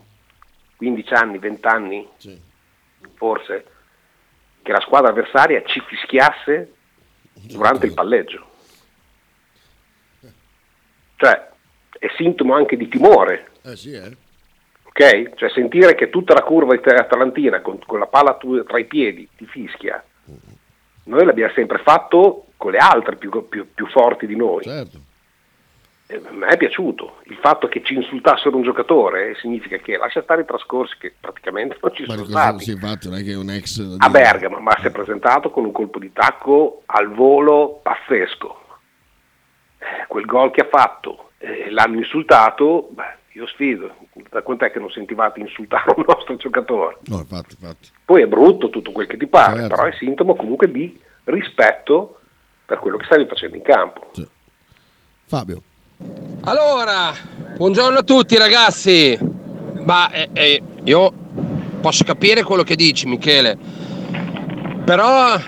[0.75, 2.37] 15 anni, 20 anni, sì.
[3.13, 3.63] forse,
[4.61, 6.73] che la squadra avversaria ci fischiasse
[7.33, 8.45] durante il palleggio.
[11.15, 11.49] Cioè
[11.99, 14.17] è sintomo anche di timore eh sì, eh.
[14.83, 15.35] Ok?
[15.35, 19.45] Cioè sentire che tutta la curva atalantina con, con la palla tra i piedi ti
[19.45, 20.03] fischia.
[21.03, 24.63] Noi l'abbiamo sempre fatto con le altre più, più, più forti di noi.
[24.63, 24.99] Certo.
[26.11, 27.19] E a me è piaciuto.
[27.23, 31.77] Il fatto che ci insultassero un giocatore significa che lascia stare i trascorsi che praticamente
[31.81, 32.63] non ci ma sono stati.
[32.65, 35.71] Sì, infatti, non è che un ex a Bergamo, ma si è presentato con un
[35.71, 38.59] colpo di tacco al volo pazzesco.
[39.77, 43.95] Eh, quel gol che ha fatto, eh, l'hanno insultato, beh, io sfido,
[44.29, 46.97] da quant'è che non sentivate insultare un nostro giocatore?
[47.05, 47.87] No, infatti, infatti.
[48.03, 49.75] Poi è brutto tutto quel che ti pare, certo.
[49.75, 52.19] però è sintomo comunque di rispetto
[52.65, 54.09] per quello che stavi facendo in campo.
[54.11, 54.27] Sì.
[55.23, 55.61] Fabio.
[56.41, 57.13] Allora,
[57.55, 59.17] buongiorno a tutti ragazzi.
[59.83, 61.11] Ma eh, eh, io
[61.81, 63.57] posso capire quello che dici Michele,
[64.85, 65.39] però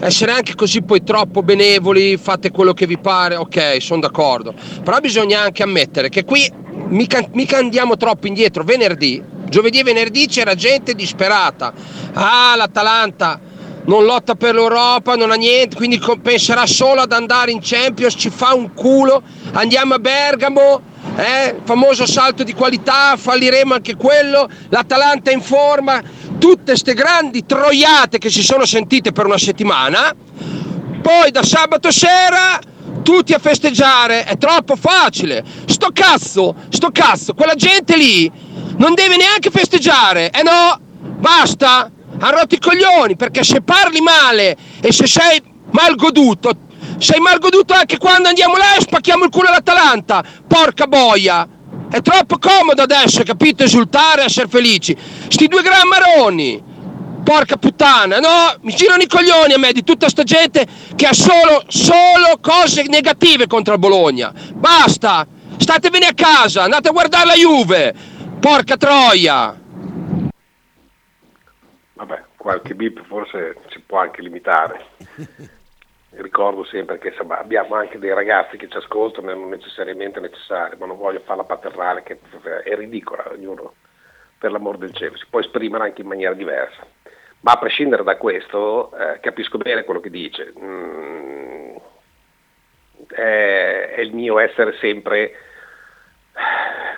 [0.00, 4.54] essere anche così poi troppo benevoli, fate quello che vi pare, ok, sono d'accordo.
[4.82, 6.50] Però bisogna anche ammettere che qui
[6.88, 8.64] mica, mica andiamo troppo indietro.
[8.64, 11.72] Venerdì, giovedì e venerdì c'era gente disperata.
[12.12, 13.40] Ah, l'Atalanta
[13.86, 18.30] non lotta per l'Europa, non ha niente, quindi penserà solo ad andare in Champions, ci
[18.30, 19.22] fa un culo.
[19.52, 20.80] Andiamo a Bergamo,
[21.16, 24.48] eh, famoso salto di qualità, falliremo anche quello.
[24.68, 26.02] L'Atalanta in forma,
[26.38, 30.14] tutte queste grandi troiate che si sono sentite per una settimana.
[31.02, 32.58] Poi da sabato sera
[33.02, 35.44] tutti a festeggiare, è troppo facile.
[35.66, 38.30] Sto cazzo, sto cazzo, quella gente lì
[38.78, 40.30] non deve neanche festeggiare.
[40.30, 40.80] Eh no,
[41.18, 46.50] basta, ha rotto i coglioni, perché se parli male e se sei mal goduto,
[46.98, 50.24] sei mal goduto anche quando andiamo là e spacchiamo il culo all'Atalanta.
[50.46, 51.48] Porca boia.
[51.88, 53.62] È troppo comodo adesso, capito?
[53.62, 54.96] Esultare, essere felici.
[55.28, 56.74] Sti due grammaroni
[57.26, 61.12] porca puttana, no, mi girano i coglioni a me di tutta sta gente che ha
[61.12, 64.32] solo, solo cose negative contro il Bologna.
[64.54, 65.26] Basta,
[65.56, 67.92] statevene a casa, andate a guardare la Juve,
[68.38, 69.65] porca troia.
[71.96, 74.84] Vabbè, qualche bip forse si può anche limitare.
[76.10, 80.98] Ricordo sempre che abbiamo anche dei ragazzi che ci ascoltano non necessariamente necessari, ma non
[80.98, 82.18] voglio farla paternale, che
[82.64, 83.74] è ridicola, ognuno
[84.38, 86.86] per l'amor del cielo, si può esprimere anche in maniera diversa.
[87.40, 90.52] Ma a prescindere da questo, eh, capisco bene quello che dice.
[90.58, 91.76] Mm,
[93.08, 95.32] è, è, il mio essere sempre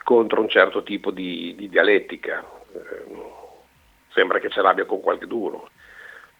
[0.02, 2.44] contro un certo tipo di, di dialettica.
[2.72, 3.36] Eh,
[4.18, 5.70] sembra che ce l'abbia con qualche duro.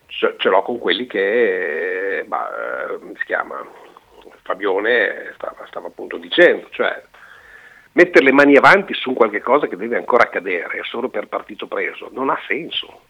[0.06, 3.64] Ce, ce l'ho con quelli che, bah, eh, si chiama,
[4.42, 7.00] Fabione stava, stava appunto dicendo, cioè
[7.92, 12.08] mettere le mani avanti su qualche cosa che deve ancora accadere solo per partito preso
[12.12, 13.02] non ha senso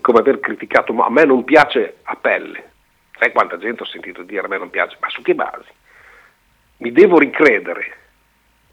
[0.00, 2.70] come aver criticato, ma a me non piace a pelle.
[3.18, 4.96] Sai quanta gente ho sentito dire a me non piace?
[5.00, 5.70] Ma su che basi?
[6.78, 7.98] Mi devo ricredere.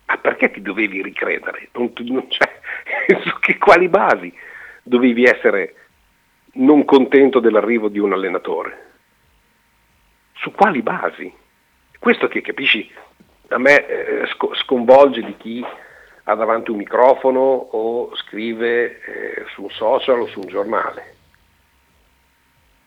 [0.06, 1.70] Ma perché ti dovevi ricredere?
[1.74, 2.60] Non, non, cioè,
[3.26, 4.34] su che quali basi
[4.90, 5.76] dovevi essere
[6.54, 8.88] non contento dell'arrivo di un allenatore?
[10.34, 11.32] Su quali basi?
[12.00, 12.92] Questo che capisci
[13.50, 15.66] a me eh, sc- sconvolge di chi
[16.24, 21.16] ha davanti un microfono o scrive eh, su un social o su un giornale.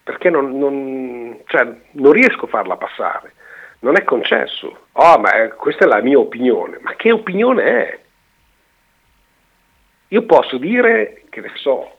[0.03, 3.35] Perché non, non, cioè, non riesco a farla passare,
[3.81, 4.87] non è concesso.
[4.93, 6.79] Oh, ma è, questa è la mia opinione.
[6.81, 8.02] Ma che opinione è?
[10.13, 11.91] Io posso dire che ne so,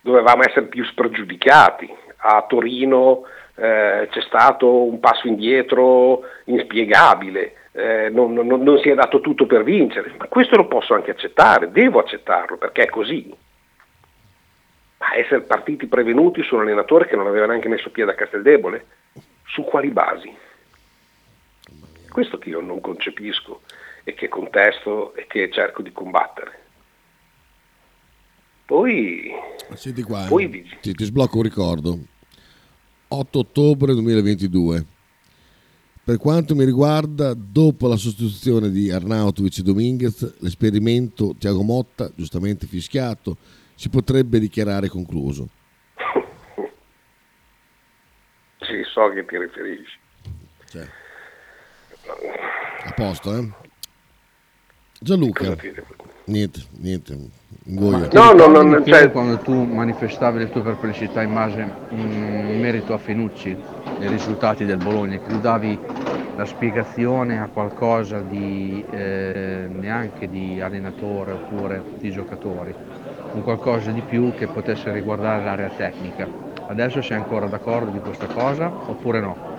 [0.00, 1.92] dovevamo essere più spregiudicati.
[2.18, 3.24] A Torino
[3.56, 9.46] eh, c'è stato un passo indietro inspiegabile, eh, non, non, non, si è dato tutto
[9.46, 13.34] per vincere, ma questo lo posso anche accettare, devo accettarlo perché è così.
[14.98, 18.86] Ma essere partiti prevenuti su un allenatore che non aveva neanche messo piede a Casteldebole,
[19.46, 20.32] su quali basi?
[22.08, 23.62] Questo che io non concepisco
[24.08, 26.64] e che contesto e che cerco di combattere.
[28.64, 29.32] Poi,
[29.74, 30.48] Senti qua, poi
[30.80, 31.98] ti, ti sblocco un ricordo.
[33.08, 34.86] 8 ottobre 2022.
[36.04, 42.66] Per quanto mi riguarda, dopo la sostituzione di Arnautovic e Dominguez, l'esperimento Tiago Motta, giustamente
[42.66, 43.36] fischiato,
[43.74, 45.48] si potrebbe dichiarare concluso.
[48.60, 49.98] Sì, so a che ti riferisci.
[50.66, 50.86] Cioè,
[52.84, 53.65] a posto, eh?
[55.00, 55.56] Gianluca.
[56.24, 57.16] Niente, niente.
[57.66, 58.08] Ingoia.
[58.12, 59.10] No, no, no, no cioè...
[59.10, 63.56] quando tu manifestavi le tue perplessità in base in merito a Fenucci,
[63.98, 65.78] ai risultati del Bologna, che tu davi
[66.36, 72.74] la spiegazione a qualcosa di eh, neanche di allenatore oppure di giocatori,
[73.32, 76.28] un qualcosa di più che potesse riguardare l'area tecnica.
[76.68, 79.54] Adesso sei ancora d'accordo di questa cosa oppure no?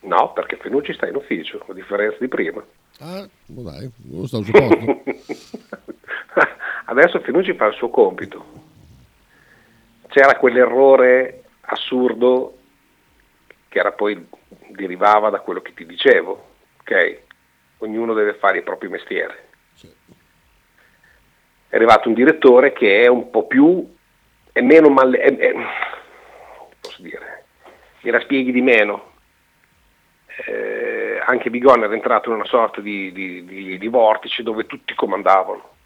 [0.00, 2.64] No, perché Fenucci sta in ufficio, a differenza di prima.
[3.00, 5.02] Ah, dai, non sta al suo posto.
[6.86, 8.44] Adesso Fenucci fa il suo compito.
[10.08, 12.56] C'era quell'errore assurdo
[13.68, 14.26] che era poi
[14.70, 16.46] derivava da quello che ti dicevo,
[16.80, 17.20] ok?
[17.78, 19.46] Ognuno deve fare il proprio mestiere.
[21.68, 23.94] È arrivato un direttore che è un po' più,
[24.50, 25.52] è meno male, è, è,
[26.80, 27.44] posso dire,
[28.00, 29.12] gliela spieghi di meno.
[30.46, 30.67] Eh,
[31.28, 35.76] anche Bigon era entrato in una sorta di, di, di, di vortice dove tutti comandavano.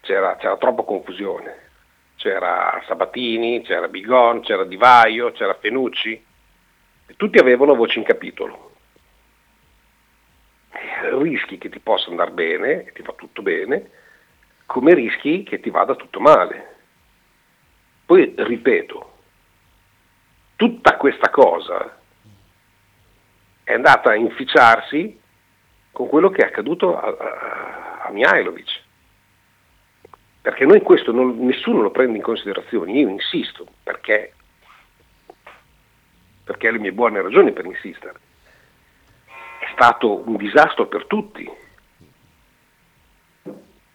[0.00, 1.70] C'era, c'era troppa confusione.
[2.16, 6.30] C'era Sabatini, c'era Bigon, c'era Di Vaio, c'era Fenucci
[7.16, 8.70] tutti avevano voce in capitolo.
[11.20, 13.90] Rischi che ti possa andare bene, che ti va tutto bene,
[14.66, 16.76] come rischi che ti vada tutto male.
[18.04, 19.12] Poi ripeto,
[20.56, 22.00] tutta questa cosa
[23.64, 25.18] è andata a inficiarsi
[25.90, 28.80] con quello che è accaduto a, a, a Mihailovic.
[30.42, 34.34] Perché noi questo non, nessuno lo prende in considerazione, io insisto, perché
[36.44, 38.18] perché le mie buone ragioni per insistere.
[39.60, 41.48] È stato un disastro per tutti.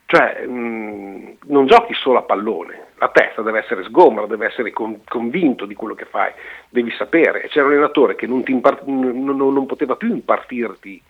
[0.06, 5.04] Cioè, mh, non giochi solo a pallone, la testa deve essere sgombra, deve essere con,
[5.04, 6.32] convinto di quello che fai,
[6.70, 7.48] devi sapere.
[7.50, 11.02] C'era un allenatore che non, impart- non, non poteva più impartirti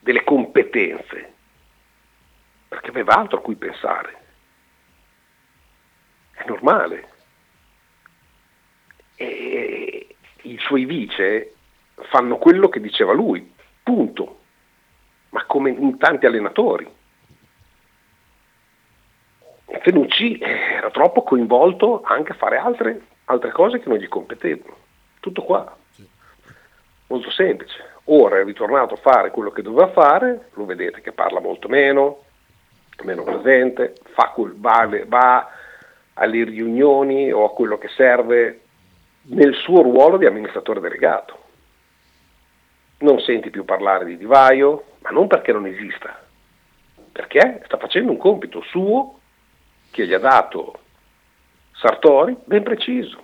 [0.00, 1.32] delle competenze,
[2.68, 4.22] perché aveva altro a cui pensare.
[6.32, 7.08] È normale.
[9.16, 11.54] E, i suoi vice
[12.10, 14.40] fanno quello che diceva lui, punto,
[15.30, 16.86] ma come in tanti allenatori.
[19.80, 24.76] Fenucci era troppo coinvolto anche a fare altre, altre cose che non gli competevano.
[25.20, 25.76] Tutto qua.
[27.06, 27.92] Molto semplice.
[28.04, 32.22] Ora è ritornato a fare quello che doveva fare, lo vedete che parla molto meno,
[33.02, 33.94] meno presente,
[34.34, 35.50] quel, va, va
[36.14, 38.60] alle riunioni o a quello che serve
[39.22, 41.38] nel suo ruolo di amministratore delegato.
[42.98, 46.22] Non senti più parlare di Divaio, ma non perché non esista,
[47.10, 49.20] perché sta facendo un compito suo
[49.94, 50.80] che gli ha dato
[51.80, 53.22] Sartori ben preciso.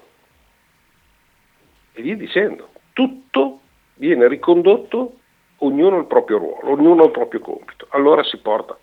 [1.92, 3.60] E via dicendo, tutto
[3.94, 5.18] viene ricondotto,
[5.58, 7.88] ognuno al proprio ruolo, ognuno al proprio compito.
[7.90, 8.78] Allora si porta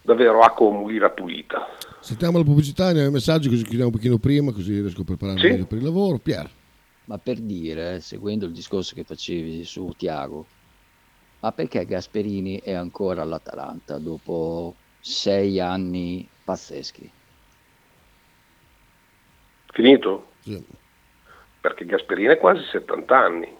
[0.00, 1.66] davvero acqua o mulina pulita.
[2.00, 5.40] Sentiamo la pubblicità, andiamo ai messaggi così chiudiamo un pochino prima, così riesco a prepararmi
[5.40, 5.48] Sì.
[5.48, 6.18] meglio per il lavoro.
[6.18, 6.48] Pier.
[7.06, 10.46] Ma per dire, seguendo il discorso che facevi su Tiago,
[11.40, 17.10] ma perché Gasperini è ancora all'Atalanta dopo sei anni pazzeschi?
[19.72, 20.32] Finito?
[20.40, 20.64] Sì.
[21.60, 23.56] Perché Gasperini ha quasi 70 anni.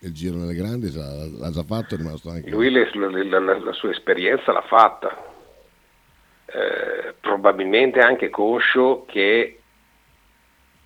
[0.00, 2.50] Il giro nelle grandi l'ha già fatto, è rimasto anche...
[2.50, 5.32] Lui le- la, la- la sua esperienza l'ha fatta.
[6.46, 9.60] Eh, probabilmente anche conscio che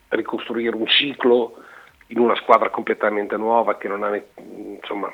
[0.09, 1.63] ricostruire un ciclo
[2.09, 5.13] in una squadra completamente nuova che non ha, insomma,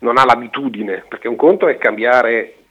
[0.00, 2.63] non ha l'abitudine, perché un conto è cambiare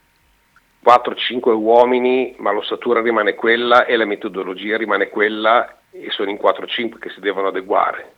[0.84, 6.98] 4-5 uomini, ma l'ossatura rimane quella e la metodologia rimane quella e sono in 4-5
[6.98, 8.12] che si devono adeguare.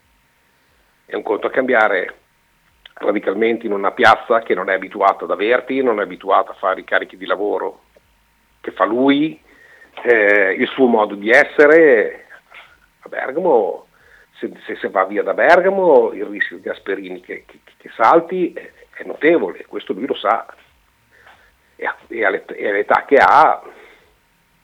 [1.04, 2.14] È un conto a cambiare
[2.94, 6.80] radicalmente in una piazza che non è abituata ad averti, non è abituata a fare
[6.80, 7.82] i carichi di lavoro
[8.60, 9.40] che fa lui,
[10.02, 12.24] eh, il suo modo di essere.
[13.00, 13.86] A Bergamo,
[14.38, 18.52] se, se, se va via da Bergamo, il rischio di Gasperini che, che, che salti
[18.52, 20.46] è, è notevole, questo lui lo sa.
[21.77, 23.62] E, all'età che ha,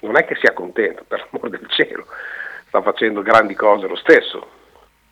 [0.01, 2.07] non è che sia contento, per l'amor del cielo,
[2.67, 4.61] sta facendo grandi cose lo stesso.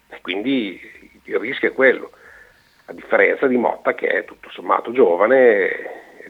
[0.08, 0.80] E quindi
[1.24, 2.10] il rischio è quello
[2.90, 6.28] a differenza di Motta che è tutto sommato giovane,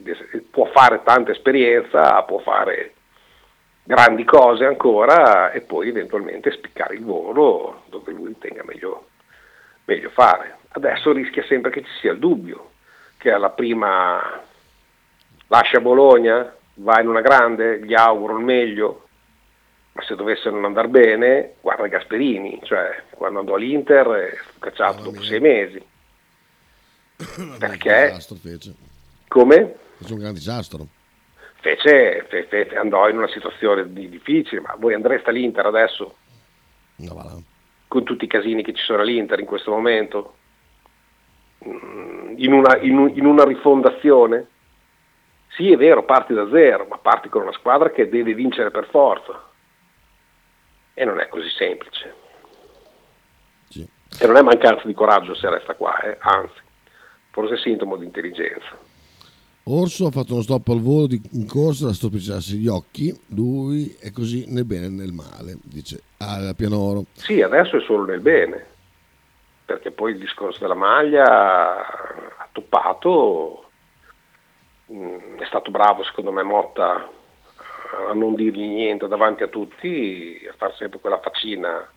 [0.51, 2.93] può fare tanta esperienza, può fare
[3.83, 9.07] grandi cose ancora e poi eventualmente spiccare il volo dove lui ritenga meglio,
[9.85, 10.57] meglio fare.
[10.69, 12.71] Adesso rischia sempre che ci sia il dubbio,
[13.17, 14.43] che alla prima
[15.51, 19.07] lascia Bologna, va in una grande, gli auguro il meglio,
[19.91, 25.03] ma se dovesse non andare bene, guarda Gasperini, cioè quando andò all'Inter è stato cacciato
[25.03, 25.85] dopo sei mesi.
[27.59, 28.03] Perché?
[28.05, 28.73] disastro fece.
[29.27, 29.75] Come?
[29.97, 30.87] Fece un gran disastro.
[31.59, 36.15] Fece, fe- fe- andò in una situazione di- difficile, ma voi andreste all'Inter adesso?
[36.95, 37.37] No, va là.
[37.89, 40.35] Con tutti i casini che ci sono all'Inter in questo momento?
[41.67, 44.47] Mm, In una, in un- in una rifondazione?
[45.55, 48.87] Sì, è vero, parti da zero, ma parti con una squadra che deve vincere per
[48.89, 49.49] forza.
[50.93, 52.15] E non è così semplice.
[54.19, 56.59] E non è mancanza di coraggio se resta qua, eh, anzi,
[57.31, 58.77] forse è sintomo di intelligenza.
[59.63, 63.17] Orso ha fatto uno stop al volo di- in corsa da stropicciarsi gli occhi.
[63.27, 67.05] Lui è così nel bene e nel male, dice al Pianoro.
[67.13, 68.65] Sì, adesso è solo nel bene,
[69.65, 71.23] perché poi il discorso della maglia
[72.37, 73.70] ha toppato,
[75.37, 77.09] è stato bravo secondo me Motta
[78.09, 81.89] a non dirgli niente davanti a tutti, a fare sempre quella faccina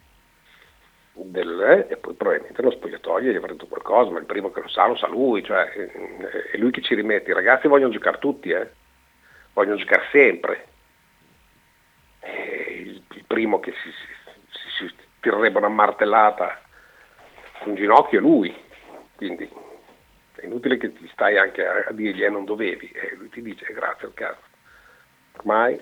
[1.13, 4.61] del, eh, e poi probabilmente nello spogliatoio gli avrà detto qualcosa, ma il primo che
[4.61, 7.93] lo sa lo sa lui, cioè eh, è lui che ci rimette, i ragazzi vogliono
[7.93, 8.71] giocare tutti, eh,
[9.53, 10.67] vogliono giocare sempre.
[12.25, 16.61] Il, il primo che si, si, si- tirerebbe una martellata
[17.63, 18.55] sul ginocchio è lui,
[19.17, 19.49] quindi
[20.37, 23.43] è inutile che ti stai anche a, a dirgli eh, non dovevi, e lui ti
[23.43, 24.43] dice grazie al cazzo.
[25.37, 25.81] Ormai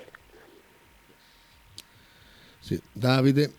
[2.59, 3.53] Sì, Davide.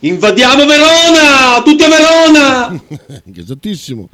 [0.00, 1.62] Invadiamo Verona!
[1.62, 2.84] Tutti a Verona!
[3.34, 4.08] Esattissimo.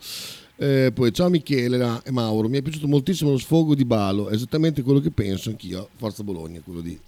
[0.57, 4.35] Eh, poi ciao Michele e Mauro, mi è piaciuto moltissimo lo sfogo di Balo, è
[4.35, 7.01] esattamente quello che penso anch'io, Forza Bologna, quello di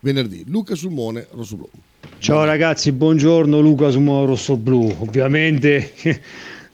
[0.00, 0.44] venerdì.
[0.48, 1.68] Luca Sulmone, Rosso Blu.
[2.18, 4.96] Ciao ragazzi, buongiorno Luca Sumo Rosso Blu.
[5.00, 5.92] Ovviamente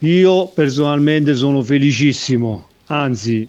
[0.03, 3.49] io personalmente sono felicissimo, anzi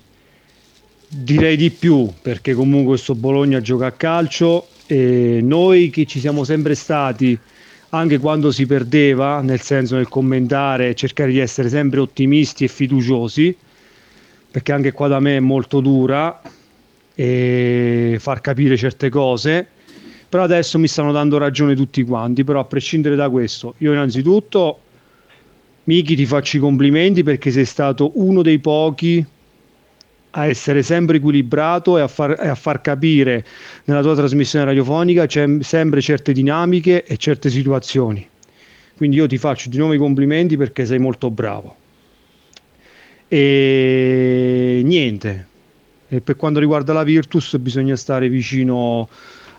[1.08, 6.44] direi di più perché comunque questo Bologna gioca a calcio e noi che ci siamo
[6.44, 7.38] sempre stati
[7.90, 13.56] anche quando si perdeva, nel senso nel commentare cercare di essere sempre ottimisti e fiduciosi,
[14.50, 16.42] perché anche qua da me è molto dura
[17.16, 19.68] e far capire certe cose
[20.34, 24.80] però adesso mi stanno dando ragione tutti quanti, però a prescindere da questo, io innanzitutto
[25.86, 29.26] Miki ti faccio i complimenti perché sei stato uno dei pochi
[30.36, 33.46] a essere sempre equilibrato e a far, e a far capire
[33.86, 38.28] nella tua trasmissione radiofonica c'è sempre certe dinamiche e certe situazioni.
[38.96, 41.76] Quindi io ti faccio di nuovo i complimenti perché sei molto bravo.
[43.28, 45.48] E niente,
[46.08, 49.10] e per quanto riguarda la Virtus bisogna stare vicino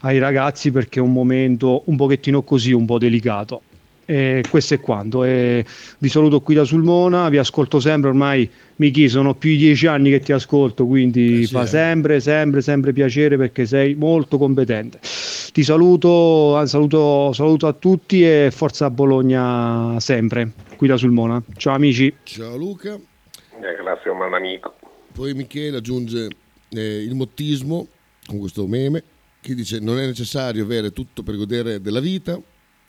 [0.01, 3.63] ai ragazzi perché è un momento un pochettino così, un po' delicato.
[4.07, 5.25] E questo è quanto.
[5.25, 5.65] E
[5.99, 10.11] vi saluto qui da Sulmona, vi ascolto sempre, ormai Miki sono più di dieci anni
[10.11, 11.67] che ti ascolto, quindi fa eh.
[11.67, 14.99] sempre, sempre, sempre piacere perché sei molto competente.
[15.01, 21.43] Ti saluto, ah, saluto, saluto a tutti e forza Bologna sempre, qui da Sulmona.
[21.57, 22.15] Ciao amici.
[22.25, 22.95] Ciao Luca.
[22.95, 24.75] eh, grazie a un amico.
[25.13, 26.29] Poi Michele aggiunge
[26.71, 27.87] eh, il mottismo
[28.27, 29.03] con questo meme
[29.45, 32.41] che dice non è necessario avere tutto per godere della vita,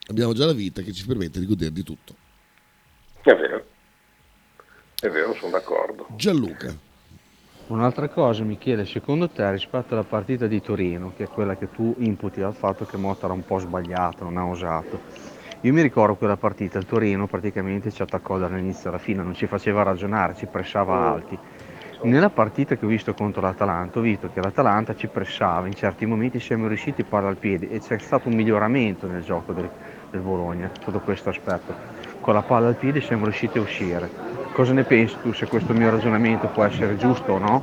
[0.07, 2.15] abbiamo già la vita che ci permette di godere di tutto.
[3.21, 3.65] È vero,
[4.99, 6.07] è vero, sono d'accordo.
[6.15, 6.73] Gianluca.
[7.67, 11.95] Un'altra cosa, Michele, secondo te rispetto alla partita di Torino, che è quella che tu
[11.97, 15.01] imputi al fatto che Motta era un po' sbagliato, non ha osato.
[15.61, 19.47] Io mi ricordo quella partita, il Torino praticamente ci attaccò dall'inizio alla fine, non ci
[19.47, 21.35] faceva ragionare, ci pressava alti.
[22.03, 26.05] Nella partita che ho visto contro l'Atalanta, ho visto che l'Atalanta ci pressava, in certi
[26.05, 29.67] momenti siamo riusciti a palla al piede e c'è stato un miglioramento nel gioco del,
[30.15, 31.73] del Bologna sotto questo aspetto.
[32.21, 34.09] Con la palla al piede siamo riusciti a uscire.
[34.53, 37.61] Cosa ne pensi tu se questo mio ragionamento può essere giusto o no?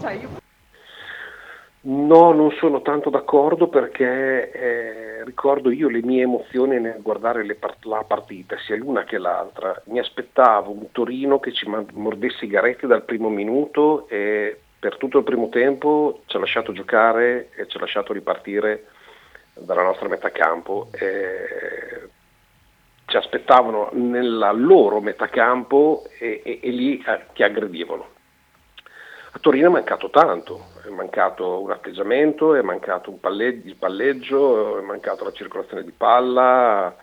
[1.84, 7.84] No, non sono tanto d'accordo perché eh, ricordo io le mie emozioni nel guardare part-
[7.86, 9.82] la partita, sia l'una che l'altra.
[9.86, 15.18] Mi aspettavo un Torino che ci mordesse i garetti dal primo minuto e per tutto
[15.18, 18.84] il primo tempo ci ha lasciato giocare e ci ha lasciato ripartire
[19.54, 20.88] dalla nostra metà campo.
[20.92, 22.10] E
[23.12, 28.08] ci aspettavano nella loro metà campo e, e, e lì eh, ti aggredivano.
[29.32, 34.78] A Torino è mancato tanto, è mancato un atteggiamento, è mancato un palleggio, il palleggio,
[34.78, 36.96] è mancato la circolazione di palla,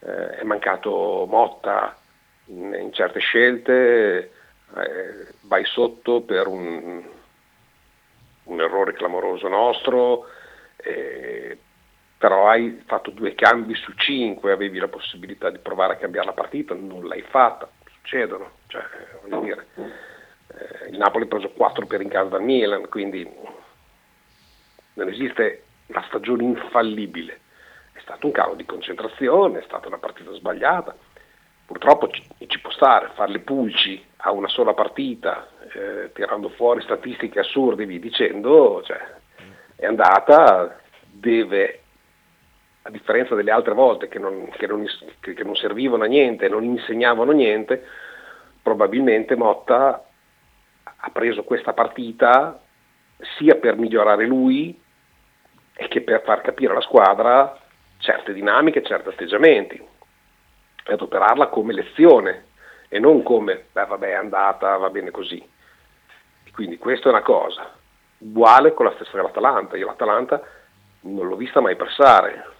[0.00, 1.96] eh, è mancato Motta
[2.46, 4.32] in, in certe scelte,
[4.76, 7.02] eh, vai sotto per un,
[8.42, 10.26] un errore clamoroso nostro,
[10.76, 11.56] eh,
[12.24, 16.32] però hai fatto due cambi su cinque, avevi la possibilità di provare a cambiare la
[16.32, 18.82] partita, non l'hai fatta, succedono, cioè,
[19.20, 23.30] voglio dire eh, il Napoli ha preso 4 per in casa dal Milan, quindi
[24.94, 27.40] non esiste una stagione infallibile.
[27.92, 30.96] È stato un calo di concentrazione, è stata una partita sbagliata.
[31.66, 36.80] Purtroppo ci, ci può stare, fare le pulci a una sola partita, eh, tirando fuori
[36.80, 39.12] statistiche assurde, vi dicendo, cioè,
[39.76, 41.80] è andata, deve,
[42.86, 44.86] a differenza delle altre volte che non, che non,
[45.20, 47.82] che non servivano a niente, non insegnavano niente,
[48.62, 50.04] probabilmente Motta
[50.82, 52.60] ha preso questa partita
[53.38, 54.78] sia per migliorare lui
[55.74, 57.58] e che per far capire alla squadra
[57.98, 59.82] certe dinamiche, certi atteggiamenti
[60.86, 62.46] e adoperarla come lezione
[62.88, 65.42] e non come beh, vabbè è andata, va bene così.
[66.52, 67.72] Quindi questa è una cosa,
[68.18, 70.40] uguale con la stessa dell'Atalanta, io l'Atalanta
[71.00, 72.52] non l'ho vista mai passare,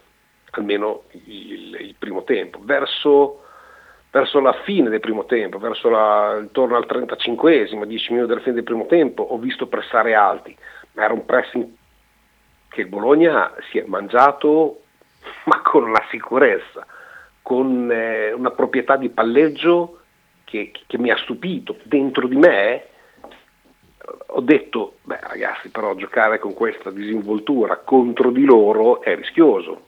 [0.60, 3.40] almeno il, il primo tempo, verso
[4.14, 8.54] verso la fine del primo tempo, verso la, intorno al 35esimo, 10 minuti della fine
[8.54, 10.56] del primo tempo, ho visto pressare alti,
[10.92, 11.68] ma era un pressing
[12.68, 14.82] che il Bologna si è mangiato,
[15.46, 16.86] ma con una sicurezza,
[17.42, 20.00] con eh, una proprietà di palleggio
[20.44, 21.76] che, che, mi ha stupito.
[21.82, 22.86] Dentro di me
[24.26, 29.86] ho detto, beh ragazzi, però giocare con questa disinvoltura contro di loro è rischioso.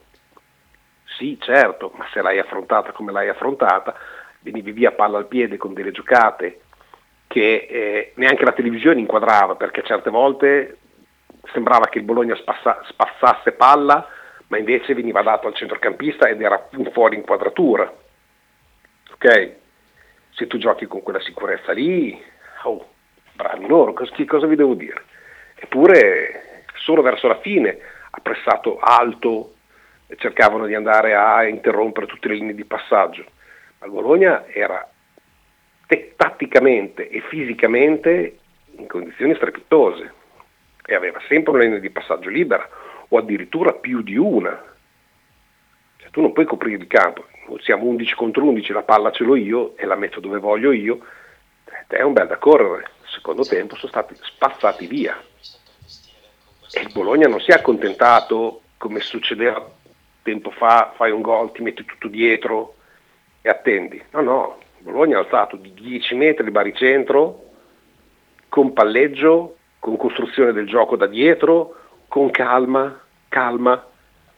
[1.17, 3.95] Sì, certo, ma se l'hai affrontata come l'hai affrontata,
[4.41, 6.61] venivi via palla al piede con delle giocate
[7.25, 10.77] che eh, neanche la televisione inquadrava perché certe volte
[11.51, 14.07] sembrava che il Bologna spassa, spazzasse palla
[14.47, 17.91] ma invece veniva dato al centrocampista ed era fuori inquadratura.
[19.13, 19.55] Ok?
[20.29, 22.17] Se tu giochi con quella sicurezza lì,
[22.63, 22.87] oh,
[23.33, 25.03] bravi loro, cosa, cosa vi devo dire?
[25.55, 27.77] Eppure solo verso la fine
[28.11, 29.55] ha pressato alto
[30.15, 33.25] cercavano di andare a interrompere tutte le linee di passaggio
[33.79, 34.87] al Bologna era
[35.85, 38.37] te- tatticamente e fisicamente
[38.71, 40.13] in condizioni strepitose
[40.85, 42.67] e aveva sempre una linea di passaggio libera
[43.09, 44.63] o addirittura più di una.
[45.97, 47.25] Cioè, tu non puoi coprire il campo,
[47.59, 51.05] siamo 11 contro 11, la palla ce l'ho io e la metto dove voglio io,
[51.87, 52.91] te è un bel da correre.
[53.05, 55.17] secondo tempo sono stati spazzati via.
[56.71, 59.65] E il Bologna non si è accontentato come succedeva
[60.27, 62.75] tempo fa, fai un gol, ti metti tutto dietro,
[63.41, 64.03] e attendi.
[64.11, 67.45] No, no, Bologna ha alzato di 10 metri il baricentro,
[68.49, 71.75] con palleggio, con costruzione del gioco da dietro,
[72.09, 72.99] con calma,
[73.29, 73.85] calma,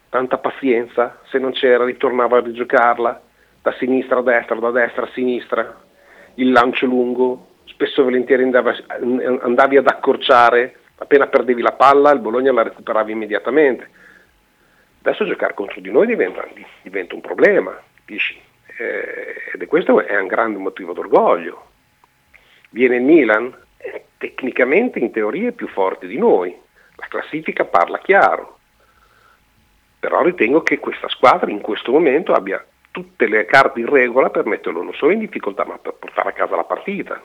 [0.10, 3.22] tanta pazienza, se non c'era ritornava a rigiocarla,
[3.64, 5.82] da sinistra a destra, da destra a sinistra,
[6.36, 12.52] il lancio lungo, spesso e volentieri andavi, ad accorciare, appena perdevi la palla il Bologna
[12.52, 13.98] la recuperavi immediatamente.
[15.02, 16.48] Adesso giocare contro di noi diventa,
[16.82, 18.48] diventa un problema, capisci?
[18.80, 21.68] eh, ed questo è un grande motivo d'orgoglio.
[22.70, 26.56] Viene il Milan, eh, tecnicamente in teoria è più forte di noi,
[26.96, 28.60] la classifica parla chiaro,
[30.00, 34.46] però ritengo che questa squadra in questo momento abbia tutte le carte in regola per
[34.46, 37.22] metterlo non solo in difficoltà ma per portare a casa la partita,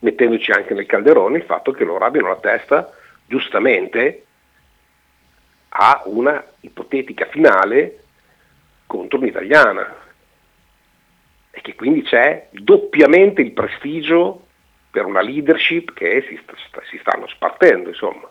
[0.00, 2.90] mettendoci anche nel calderone il fatto che loro abbiano la testa
[3.26, 4.24] giustamente
[5.70, 8.04] a una ipotetica finale
[8.86, 9.96] contro un'italiana
[11.50, 14.46] e che quindi c'è doppiamente il prestigio
[14.90, 16.40] per una leadership che si,
[16.90, 18.28] si stanno spartendo, insomma.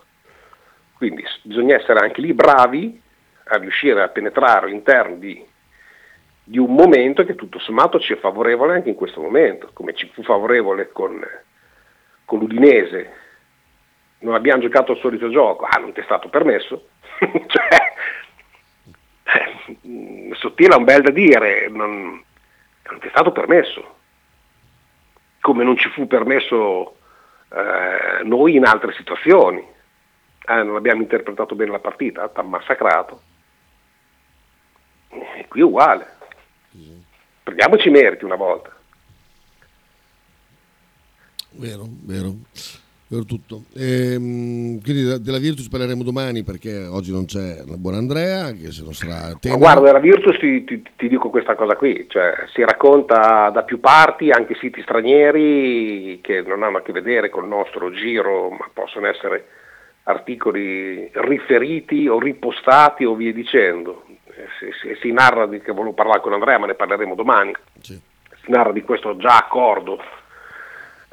[0.94, 3.00] Quindi bisogna essere anche lì bravi
[3.44, 5.44] a riuscire a penetrare all'interno di,
[6.42, 10.10] di, un momento che tutto sommato ci è favorevole anche in questo momento, come ci
[10.12, 11.24] fu favorevole con,
[12.24, 13.12] con l'Udinese
[14.20, 16.88] non abbiamo giocato il solito gioco, ah non ti è stato permesso,
[17.18, 17.68] cioè,
[19.24, 22.22] eh, sottile è un bel da dire, non,
[22.90, 23.96] non ti è stato permesso,
[25.40, 26.96] come non ci fu permesso
[27.50, 33.22] eh, noi in altre situazioni, eh, non abbiamo interpretato bene la partita, ti ha massacrato,
[35.08, 36.16] e qui è uguale,
[37.42, 38.76] prendiamoci meriti una volta.
[41.50, 42.34] Vero, vero.
[43.10, 43.62] Vero tutto.
[43.74, 48.70] Ehm, quindi de- della Virtus parleremo domani perché oggi non c'è la buona Andrea, che
[48.70, 49.58] se non sarà Ma tenera.
[49.58, 53.80] guarda, della Virtus ti, ti- ti dico questa cosa qui, cioè si racconta da più
[53.80, 59.06] parti, anche siti stranieri che non hanno a che vedere col nostro giro, ma possono
[59.06, 59.46] essere
[60.02, 64.04] articoli riferiti o ripostati o via dicendo.
[64.26, 67.52] Eh, Si, si- si narra di che volevo parlare con Andrea, ma ne parleremo domani.
[67.80, 67.98] Si
[68.48, 69.98] narra di questo già accordo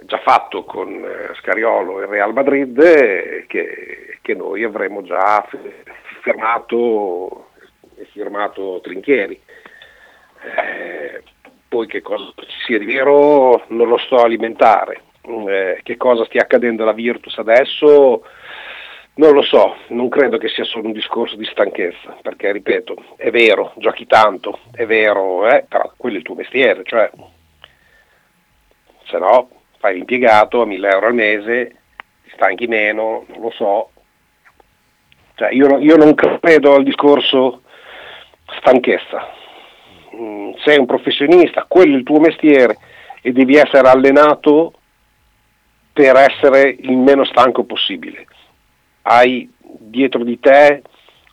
[0.03, 5.57] già fatto con eh, Scariolo e Real Madrid eh, che, che noi avremo già f-
[6.21, 7.49] firmato,
[8.11, 9.39] firmato Trinchieri.
[10.57, 11.23] Eh,
[11.67, 15.01] poi che cosa ci sia di vero non lo sto a alimentare.
[15.23, 18.23] Eh, che cosa stia accadendo alla Virtus adesso
[19.15, 23.31] non lo so, non credo che sia solo un discorso di stanchezza, perché ripeto, è
[23.31, 27.09] vero, giochi tanto, è vero, eh, però quello è il tuo mestiere, cioè
[29.05, 29.49] se no
[29.85, 31.75] fai l'impiegato a 1000 euro al mese,
[32.33, 33.91] stanchi meno, non lo so.
[35.35, 37.61] Cioè, io, io non credo al discorso
[38.57, 39.29] stanchezza.
[40.15, 42.77] Mm, sei un professionista, quello è il tuo mestiere
[43.21, 44.73] e devi essere allenato
[45.93, 48.25] per essere il meno stanco possibile.
[49.03, 50.81] Hai dietro di te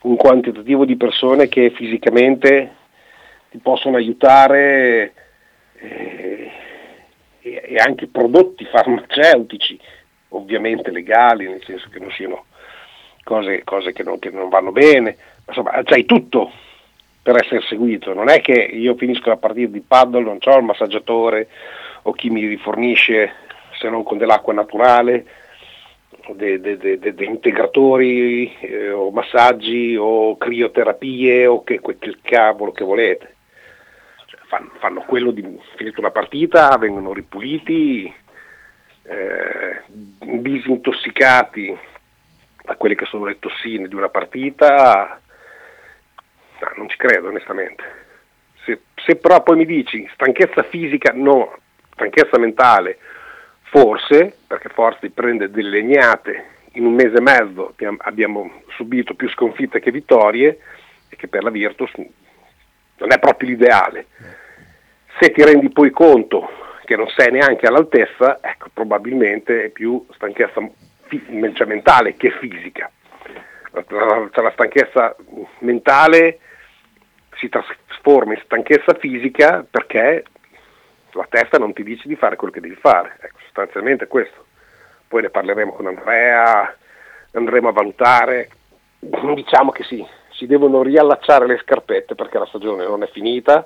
[0.03, 2.75] un quantitativo di persone che fisicamente
[3.49, 5.13] ti possono aiutare
[5.79, 6.51] eh,
[7.43, 9.79] e, anche prodotti farmaceutici,
[10.29, 12.45] ovviamente legali, nel senso che non siano
[13.23, 15.17] cose, cose che, non, che non vanno bene,
[15.47, 16.51] insomma, c'hai tutto
[17.21, 20.63] per essere seguito, non è che io finisco la partita di paddle, non ho il
[20.63, 21.47] massaggiatore
[22.03, 23.33] o chi mi rifornisce
[23.79, 25.25] se non con dell'acqua naturale,
[26.31, 32.71] dei de, de, de- de integratori eh, o massaggi o crioterapie o che, quel cavolo
[32.71, 33.32] che volete.
[34.53, 35.41] Fanno, fanno quello di
[35.77, 38.13] finita una partita, vengono ripuliti,
[39.01, 41.75] eh, disintossicati
[42.63, 45.19] da quelle che sono le tossine di una partita,
[46.59, 47.83] no, non ci credo onestamente.
[48.63, 51.57] Se, se però poi mi dici stanchezza fisica, no,
[51.93, 52.99] stanchezza mentale,
[53.63, 59.79] forse, perché Forza prende delle legnate in un mese e mezzo abbiamo, subito più sconfitte
[59.79, 60.59] che vittorie
[61.09, 64.05] e che per la Virtus non è proprio l'ideale.
[65.19, 66.49] Se ti rendi poi conto
[66.85, 70.61] che non sei neanche all'altezza, ecco, probabilmente è più stanchezza
[71.03, 72.89] fi- cioè mentale che fisica.
[73.71, 75.15] La- cioè la stanchezza
[75.59, 76.39] mentale
[77.35, 80.23] si trasforma in stanchezza fisica perché
[81.11, 83.17] la testa non ti dice di fare quello che devi fare.
[83.21, 84.45] Ecco, sostanzialmente questo.
[85.07, 86.75] Poi ne parleremo con Andrea,
[87.33, 88.49] andremo a valutare.
[88.99, 93.65] Diciamo che sì, si devono riallacciare le scarpette perché la stagione non è finita.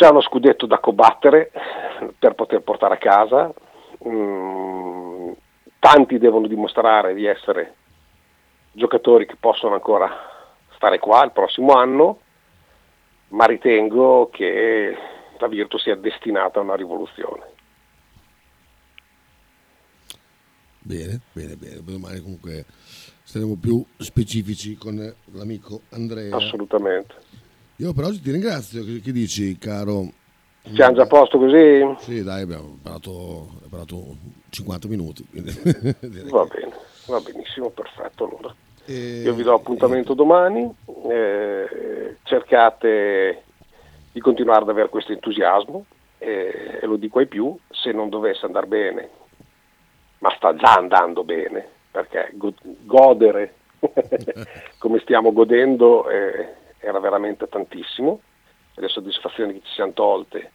[0.00, 1.50] C'è uno scudetto da combattere
[2.18, 3.52] per poter portare a casa.
[4.08, 5.32] Mm,
[5.78, 7.74] tanti devono dimostrare di essere
[8.72, 10.10] giocatori che possono ancora
[10.74, 12.18] stare qua il prossimo anno,
[13.28, 14.96] ma ritengo che
[15.36, 17.42] la Virtus sia destinata a una rivoluzione.
[20.78, 21.82] Bene, bene, bene.
[21.84, 22.64] Domani comunque
[23.22, 26.34] saremo più specifici con l'amico Andrea.
[26.34, 27.14] Assolutamente.
[27.80, 28.84] Io per oggi ti ringrazio.
[28.84, 30.12] Che, dici, caro?
[30.70, 31.82] Siamo già a posto così?
[32.00, 34.16] Sì, dai, abbiamo parlato, parlato
[34.50, 35.26] 50 minuti.
[36.28, 36.76] Va bene,
[37.06, 38.54] va benissimo, perfetto allora.
[38.84, 40.70] E- Io vi do appuntamento domani,
[41.08, 43.44] eh, cercate
[44.12, 45.86] di continuare ad avere questo entusiasmo
[46.18, 49.08] eh, e lo dico ai più, se non dovesse andare bene,
[50.18, 52.52] ma sta già andando bene, perché go-
[52.82, 53.54] godere
[54.76, 58.20] come stiamo godendo eh, era veramente tantissimo,
[58.74, 60.52] e le soddisfazioni che ci siamo tolte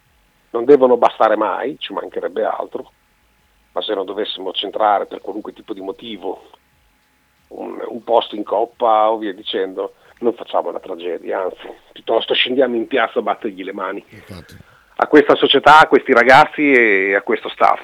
[0.51, 2.91] non devono bastare mai, ci mancherebbe altro,
[3.73, 6.49] ma se non dovessimo centrare per qualunque tipo di motivo
[7.49, 12.75] un, un posto in coppa o via dicendo, non facciamo una tragedia, anzi, piuttosto scendiamo
[12.75, 14.05] in piazza a battergli le mani.
[14.97, 17.81] A questa società, a questi ragazzi e a questo staff,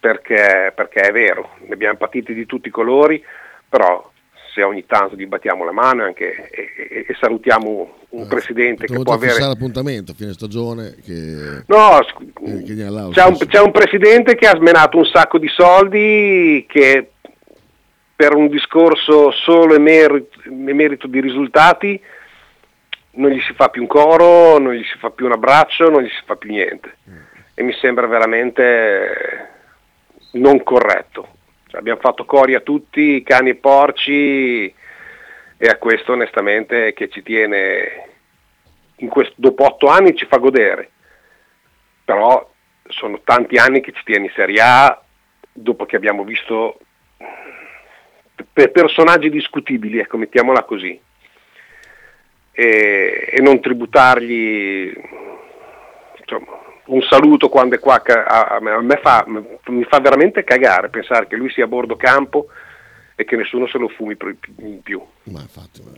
[0.00, 3.22] perché, perché è vero, ne abbiamo patiti di tutti i colori,
[3.68, 4.10] però
[4.56, 8.98] se ogni tanto gli battiamo la mano anche, e, e- e salutiamo un presidente che
[9.02, 9.32] può avere...
[9.34, 11.98] fissare appuntamento a fine stagione che, No,
[12.42, 17.10] che- che c'è un, c'è un presidente che ha smenato un sacco di soldi che
[18.16, 22.00] per un discorso solo emerito, emerito di risultati
[23.18, 26.02] non gli si fa più un coro, non gli si fa più un abbraccio, non
[26.02, 26.96] gli si fa più niente.
[27.54, 29.48] E mi sembra veramente
[30.32, 31.28] non corretto.
[31.68, 34.74] Cioè, abbiamo fatto cori a tutti, cani e porci,
[35.58, 38.08] e a questo onestamente che ci tiene,
[39.08, 40.90] questo, dopo otto anni ci fa godere,
[42.04, 42.52] però
[42.88, 45.02] sono tanti anni che ci tiene in Serie A,
[45.52, 46.78] dopo che abbiamo visto
[48.52, 51.00] per personaggi discutibili, ecco, mettiamola così.
[52.52, 54.92] E, e non tributargli
[56.18, 61.36] insomma, un saluto quando è qua, a, me fa, mi fa veramente cagare pensare che
[61.36, 62.48] lui sia a bordo campo
[63.14, 64.16] e che nessuno se lo fumi
[64.58, 65.00] in più.
[65.24, 65.92] Ma infatti, ma...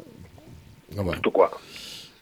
[1.03, 1.15] Vabbè.
[1.17, 1.51] Tutto qua.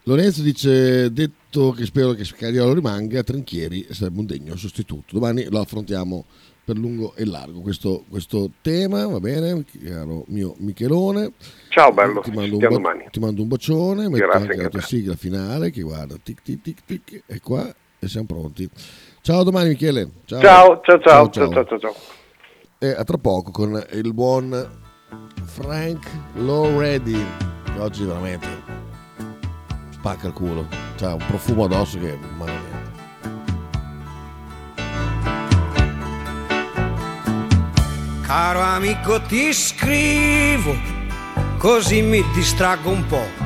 [0.05, 5.07] Lorenzo dice, detto che spero che Scariolo rimanga, Trinchieri sarebbe un degno sostituto.
[5.13, 6.25] Domani lo affrontiamo
[6.65, 11.33] per lungo e largo questo, questo tema, va bene, caro mio Michelone.
[11.69, 14.81] Ciao bello, ti mando, un, ba- ti mando un bacione, metto Grazie, anche la tua
[14.81, 18.69] sigla finale che guarda, tic tic tic tic, e qua e siamo pronti.
[19.21, 20.11] Ciao domani Michele.
[20.25, 21.31] Ciao ciao ciao ciao.
[21.31, 21.95] ciao, ciao, ciao, ciao.
[22.79, 24.69] E a tra poco con il buon
[25.45, 27.25] Frank Lowready,
[27.65, 28.47] che oggi veramente
[29.91, 30.67] spacca il culo,
[30.97, 32.17] c'ha un profumo addosso che...
[32.37, 32.85] Mamma mia.
[38.23, 40.75] Caro amico ti scrivo,
[41.59, 43.46] così mi distraggo un po'.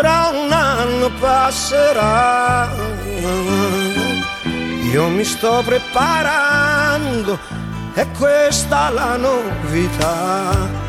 [0.00, 2.70] Tra un anno passerà.
[4.92, 7.38] Io mi sto preparando
[7.92, 10.79] è questa la novità.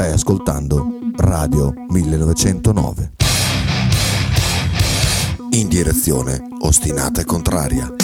[0.00, 3.12] Stai ascoltando Radio 1909.
[5.50, 7.94] In direzione ostinata e contraria.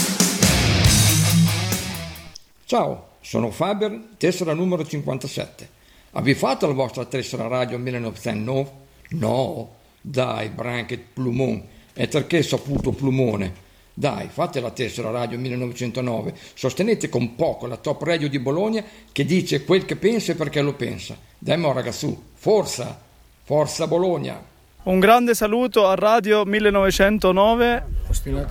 [2.66, 5.68] Ciao, sono Faber, tessera numero 57.
[6.10, 8.70] Avete fatto la vostra tessera radio 1909?
[9.12, 9.70] No,
[10.02, 13.64] dai, Branket Plumon, è perché saputo Plumone.
[13.98, 19.24] Dai, fate la tessera radio 1909, sostenete con poco la top radio di Bologna che
[19.24, 21.16] dice quel che pensa e perché lo pensa.
[21.38, 23.00] Dai mo ragazzu, forza,
[23.42, 24.38] forza Bologna.
[24.82, 27.86] Un grande saluto a Radio 1909,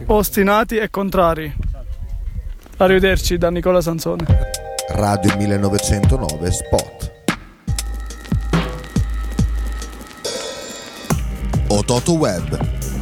[0.08, 1.56] ostinati, e contrari.
[2.78, 4.26] Arrivederci da Nicola Sansone.
[4.90, 7.14] Radio 1909 Spot.
[11.68, 12.85] Ototo Web,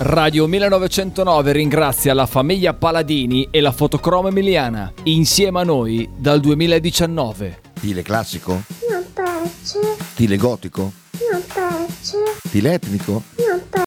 [0.00, 7.60] Radio 1909 ringrazia la famiglia Paladini e la fotocromo emiliana, insieme a noi dal 2019.
[7.78, 8.62] Stile classico?
[8.88, 9.80] Non piace,
[10.12, 10.92] Stile gotico?
[11.32, 13.22] non piace, Stile etnico?